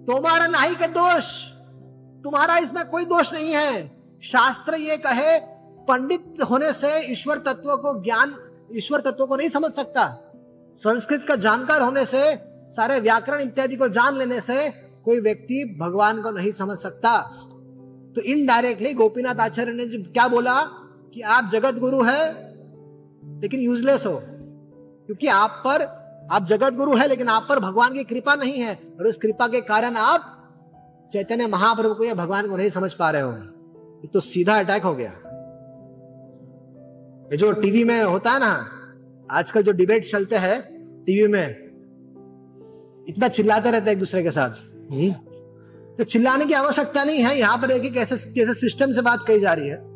[0.07, 1.31] तुम्हारा नहीं के दोष,
[2.25, 3.87] तुम्हारा इसमें कोई दोष नहीं है।
[4.23, 5.39] शास्त्र ये कहे,
[5.89, 8.35] पंडित होने से ईश्वर तत्व को ज्ञान,
[8.73, 10.07] ईश्वर तत्व को नहीं समझ सकता।
[10.83, 12.35] संस्कृत का जानकार होने से,
[12.71, 14.69] सारे व्याकरण इत्यादि को जान लेने से
[15.05, 17.19] कोई व्यक्ति भगवान को नहीं समझ सकता।
[18.17, 20.61] तो इनडायरेक्टली गोपीनाथ आचार्य ने क्या बोला
[21.15, 22.46] कि आप जगत गुरु है
[23.29, 24.22] लेकिन यूजलेस हो।
[25.07, 28.74] क्योंकि आप पर आप जगत गुरु है लेकिन आप पर भगवान की कृपा नहीं है।
[29.01, 30.33] और उस कृपा के कारण आप
[31.12, 33.33] चैतन्य महाप्रभु को या भगवान को नहीं समझ पा रहे हो।
[33.97, 35.11] ये तो सीधा अटैक हो गया।
[37.33, 38.68] ये जो टीवी में होता है ना
[39.31, 41.66] आजकल जो डिबेट चलते हैं टीवी में
[43.09, 44.51] इतना चिल्लाते रहते एक दूसरे के साथ।
[44.93, 45.12] हम्म।
[45.95, 49.41] तो चिल्लाने की आवश्यकता नहीं है। यहाँ पर देखिए कैसे कैसे सिस्टम से बात कही
[49.41, 49.96] जा रही है।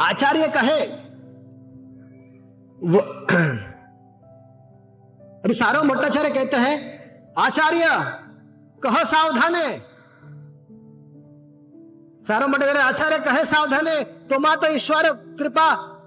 [0.00, 0.86] आचार्य कहे,
[2.88, 2.98] वो
[5.44, 7.00] अभी सारो भट्टाचार्य कहते हैं,
[7.38, 7.84] आचार्य,
[8.82, 9.54] कह सावधान।
[12.28, 16.00] सारो भट्टाचार्य आचार्य कहे सावधाने तो माँ तो ईश्वर, कृपा,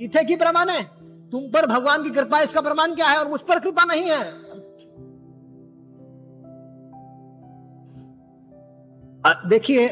[0.00, 0.90] इथे की प्रमाण है?
[1.30, 3.18] तुम पर भगवान की कृपा, इसका प्रमाण क्या है?
[3.18, 4.52] और मुझ पर कृपा नहीं है।
[9.48, 9.88] देखिए,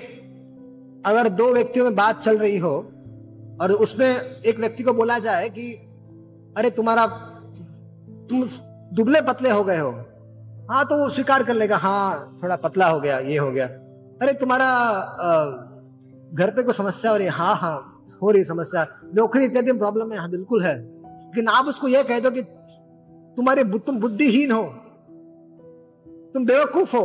[1.06, 2.92] अगर दो व्यक्तियों में बात चल रही हो
[3.60, 5.72] और उसमें एक व्यक्ति को बोला जाए कि,
[6.56, 7.06] अरे तुम्हारा,
[8.30, 8.48] तुम
[8.92, 9.90] दुबले पतले हो गए हो।
[10.70, 13.66] हाँ तो वो स्वीकार कर लेगा हाँ थोड़ा पतला हो गया, ये हो गया।
[14.22, 14.66] अरे तुम्हारा
[16.34, 17.32] घर पे कोई समस्या हो रही है?
[17.32, 21.88] हाँ हाँ हो रही समस्या। नौकरी इत्यादि प्रॉब्लम है। हाँ बिल्कुल है। लेकिन आप उसको
[21.88, 22.42] यह कह दो कि
[23.36, 24.62] तुम्हारे तुम बुद्धिहीन हो।
[26.34, 27.02] तुम बेवकूफ़ हो।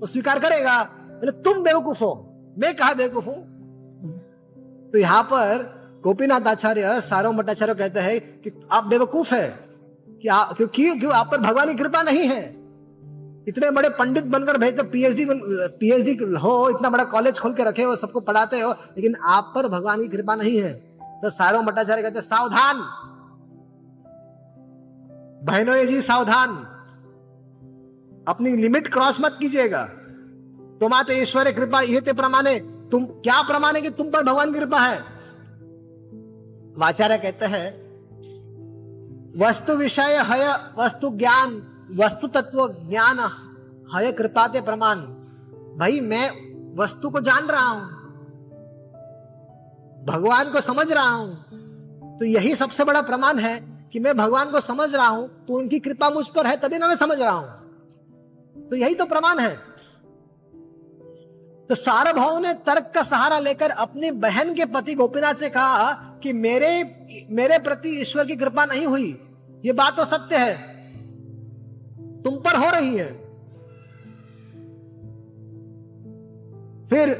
[0.00, 0.84] वो स्वीकार करेगा?
[0.84, 3.45] बोले तुम बेवकूफ़ हो। मैं कहा बेवकूफ़ हूँ?
[4.96, 5.62] तो यहाँ पर
[6.04, 11.12] गोपीनाथ आचार्य सारो भट्टाचार्य कहते हैं कि आप बेवकूफ़ है, कि क्योंकि क्यों क्यों क्यों,
[11.12, 12.40] आप पर भगवान की कृपा नहीं है।
[13.48, 15.26] इतने बड़े पंडित बनकर भेजते, पीएचडी
[15.80, 19.68] पीएचडी हो, इतना बड़ा कॉलेज खोल के रखे हो, सबको पढ़ाते हो, लेकिन आप पर
[19.68, 20.72] भगवान की कृपा नहीं है।
[21.22, 22.80] तो सारो भट्टाचार्य कहते सावधान।
[25.44, 26.56] बहनों जी सावधान।
[28.28, 29.84] अपनी लिमिट क्रॉस मत कीजिएगा।
[30.80, 34.80] तुम्हारे ईश्वर, कृपा, ये ते प्रमाणे। तुम क्या प्रमाण है कि तुम पर भगवान कृपा
[34.80, 34.98] है?
[36.76, 37.66] वाचार्य कहते हैं,
[39.38, 40.46] वस्तु विषय हय
[40.78, 41.62] वस्तु ज्ञान,
[41.96, 43.20] वस्तु तत्व ज्ञान
[43.94, 45.00] हय कृपा ते प्रमाण।
[45.78, 46.30] भाई, मैं
[46.76, 47.84] वस्तु को जान रहा हूँ,
[50.06, 53.56] भगवान को समझ रहा हूँ तो यही सबसे बड़ा प्रमाण है
[53.92, 56.88] कि मैं भगवान को समझ रहा हूँ तो उनकी कृपा मुझ पर है, तभी ना
[56.88, 59.56] मैं समझ रहा हूँ। तो यही तो प्रमाण है।
[61.68, 66.32] तो सार्वभौम ने तर्क का सहारा लेकर अपनी बहन के पति गोपीनाथ से कहा कि
[66.32, 66.96] मेरे
[67.30, 69.22] मेरे प्रति ईश्वर की कृपा नहीं हुई।
[69.64, 70.56] ये बात तो सत्य है।
[72.22, 73.12] तुम पर हो रही है।
[76.86, 77.10] फिर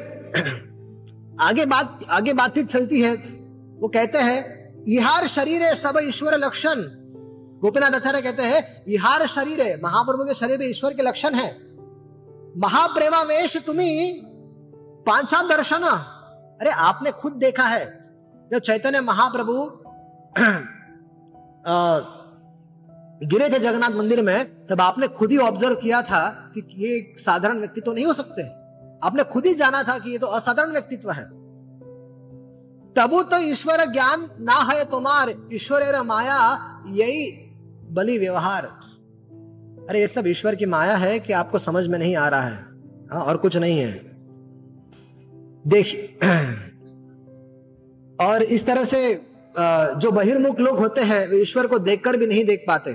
[1.41, 3.15] आगे बात, आगे बातचीत चलती है।
[3.81, 6.83] वो कहते हैं, इहार शरीर है सब ईश्वर लक्षण।
[7.61, 11.67] गोपीनाथ आचार्य कहते हैं, इहार शरीर है महाप्रभु के शरीर में ईश्वर के लक्षण है।
[12.59, 14.26] महाप्रेमावेश तुम्हें
[15.07, 15.83] पांचा दर्शन।
[16.61, 18.07] अरे आपने खुद देखा है।
[18.51, 19.71] जब चैतन्य महाप्रभु
[23.23, 27.59] गिरे थे जगन्नाथ मंदिर में तब आपने खुद ही ऑब्ज़र्व किया था कि ये साधारण
[27.59, 28.43] व्यक्ति तो नहीं हो सकते।
[29.07, 31.25] आपने खुद ही जाना था कि ये तो असाधारण व्यक्तित्व है।
[32.97, 37.53] तबु तो ईश्वर ज्ञान ना है तुम्हार ईश्वर माया यही
[37.91, 38.71] बलि व्यवहार।
[39.91, 42.67] अरे ये सब ईश्वर की माया है कि आपको समझ में नहीं आ रहा है।
[43.13, 44.16] हाँ, और कुछ नहीं है।
[45.67, 46.19] देखिए
[48.19, 49.15] और इस तरह से
[49.97, 52.95] जो बहिर्मुख लोग होते हैं ईश्वर को देखकर भी नहीं देख पाते।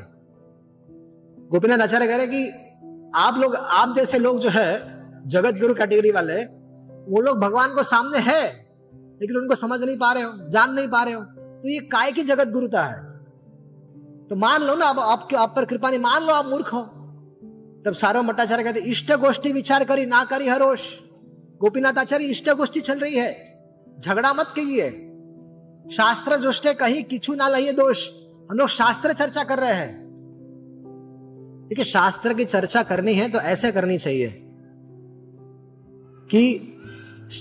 [1.51, 2.47] गोपीनाथ आचार्य कह रहे कि
[3.15, 4.71] आप लोग, आप जैसे लोग जो है,
[5.27, 6.43] जगत गुरु कैटेगरी वाले,
[7.05, 8.43] वो लोग भगवान को सामने है,
[9.21, 12.11] लेकिन उनको समझ नहीं पा रहे हो, जान नहीं पा रहे हो। तो ये काय
[12.11, 12.99] की जगत गुरुता है?
[14.29, 16.81] तो मान लो ना, अब आपके, आप पर कृपा नहीं, मान लो आप मूर्ख हो।
[17.85, 20.87] तब सारो मट्टाचार्य कहते इष्ट गोष्ठी विचार करी, ना करी हरोश।
[21.61, 23.31] गोपीनाथ आचार्य इष्ट गोष्ठी चल रही है।
[23.99, 24.89] झगड़ा मत कीजिए।
[25.95, 28.07] शास्त्र जोष्टे कही किचू ना लाइए दोष।
[28.51, 29.99] हम लोग शास्त्र चर्चा कर रहे हैं।
[31.69, 34.27] देखिए, शास्त्र की चर्चा करनी है तो ऐसे करनी चाहिए
[36.31, 36.43] कि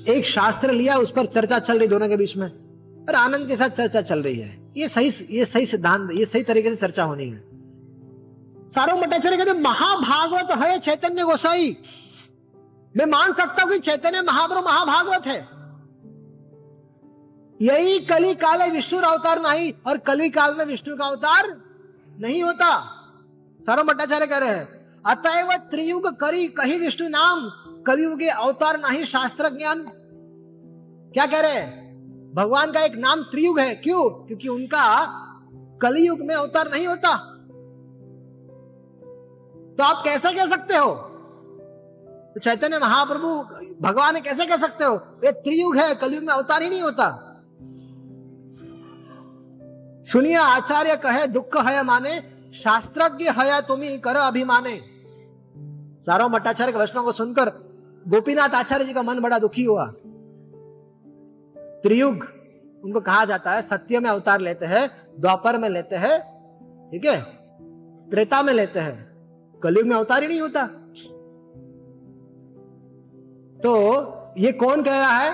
[0.09, 2.47] एक शास्त्र लिया, उस पर चर्चा चल रही दोनों के बीच में,
[3.09, 6.43] और आनंद के साथ चर्चा चल रही है। ये सही ये सही सिद्धांत, ये सही
[6.43, 7.39] तरीके से चर्चा होनी है।
[8.71, 11.77] सारो भट्टाचार्य कहते महाभागवत है चैतन्य गोसाई।
[12.95, 15.61] मैं मान सकता हूँ कि चैतन्य महाप्रभु महाभागवत है।
[17.61, 21.61] यही कली काल है विष्णु अवतार नहीं और कली काल में विष्णु का अवतार
[22.19, 22.79] नहीं होता।
[23.61, 27.51] सर्व भट्टाचार्य कह रहे हैं, अतएव त्रियुग करी कही विष्णु नाम,
[27.83, 29.85] कलियुगे अवतार नहीं शास्त्र ज्ञान
[31.15, 32.35] क्या कह रहे हैं?
[32.35, 34.27] भगवान का एक नाम त्रियुग है, क्यों?
[34.27, 35.07] क्योंकि उनका
[35.83, 37.17] कलयुग में अवतार नहीं होता।
[39.79, 41.10] तो आप कैसा कह सकते हो?
[42.35, 43.29] तो चैतन्य महाप्रभु,
[43.83, 44.95] भगवान कैसे कह सकते हो?
[45.25, 47.27] ये त्रियुग है, कलयुग में अवतार ही नहीं होता।
[50.13, 52.23] सुनिए, आचार्य कहे, दुख है माने,
[52.55, 54.83] शास्त्रज्ञ है तुम्हें कर अभिमाने।
[56.07, 57.49] सारो भट्टाचार्य के वचनों को सुनकर
[58.09, 59.87] गोपीनाथ आचार्य जी का मन बड़ा दुखी हुआ।
[61.57, 62.17] त्रियुग,
[62.85, 66.19] उनको कहा जाता है, सत्य में अवतार लेते हैं, द्वापर में लेते हैं,
[66.91, 67.23] ठीक है?
[68.11, 69.11] त्रेता में लेते हैं।
[69.63, 70.69] कलयुग में अवतार ही नहीं होता।
[73.61, 73.73] तो
[74.39, 75.33] ये कौन कह रहा है?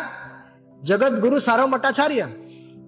[0.83, 2.27] जगत गुरु सार्वम भट्टाचार्य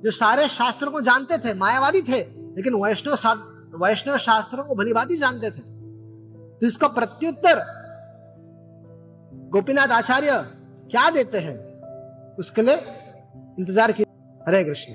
[0.04, 2.20] जो सारे शास्त्रों को जानते थे, मायावादी थे,
[2.56, 3.14] लेकिन वैष्णव
[3.82, 5.62] वैष्णव शास्त्रों को भलीभांति जानते थे।
[6.58, 7.62] तो इसका प्रत्युत्तर
[9.52, 10.32] गोपीनाथ आचार्य
[10.90, 11.56] क्या देते हैं?
[12.36, 12.76] उसके लिए
[13.58, 14.94] इंतज़ार किया हरे कृष्ण।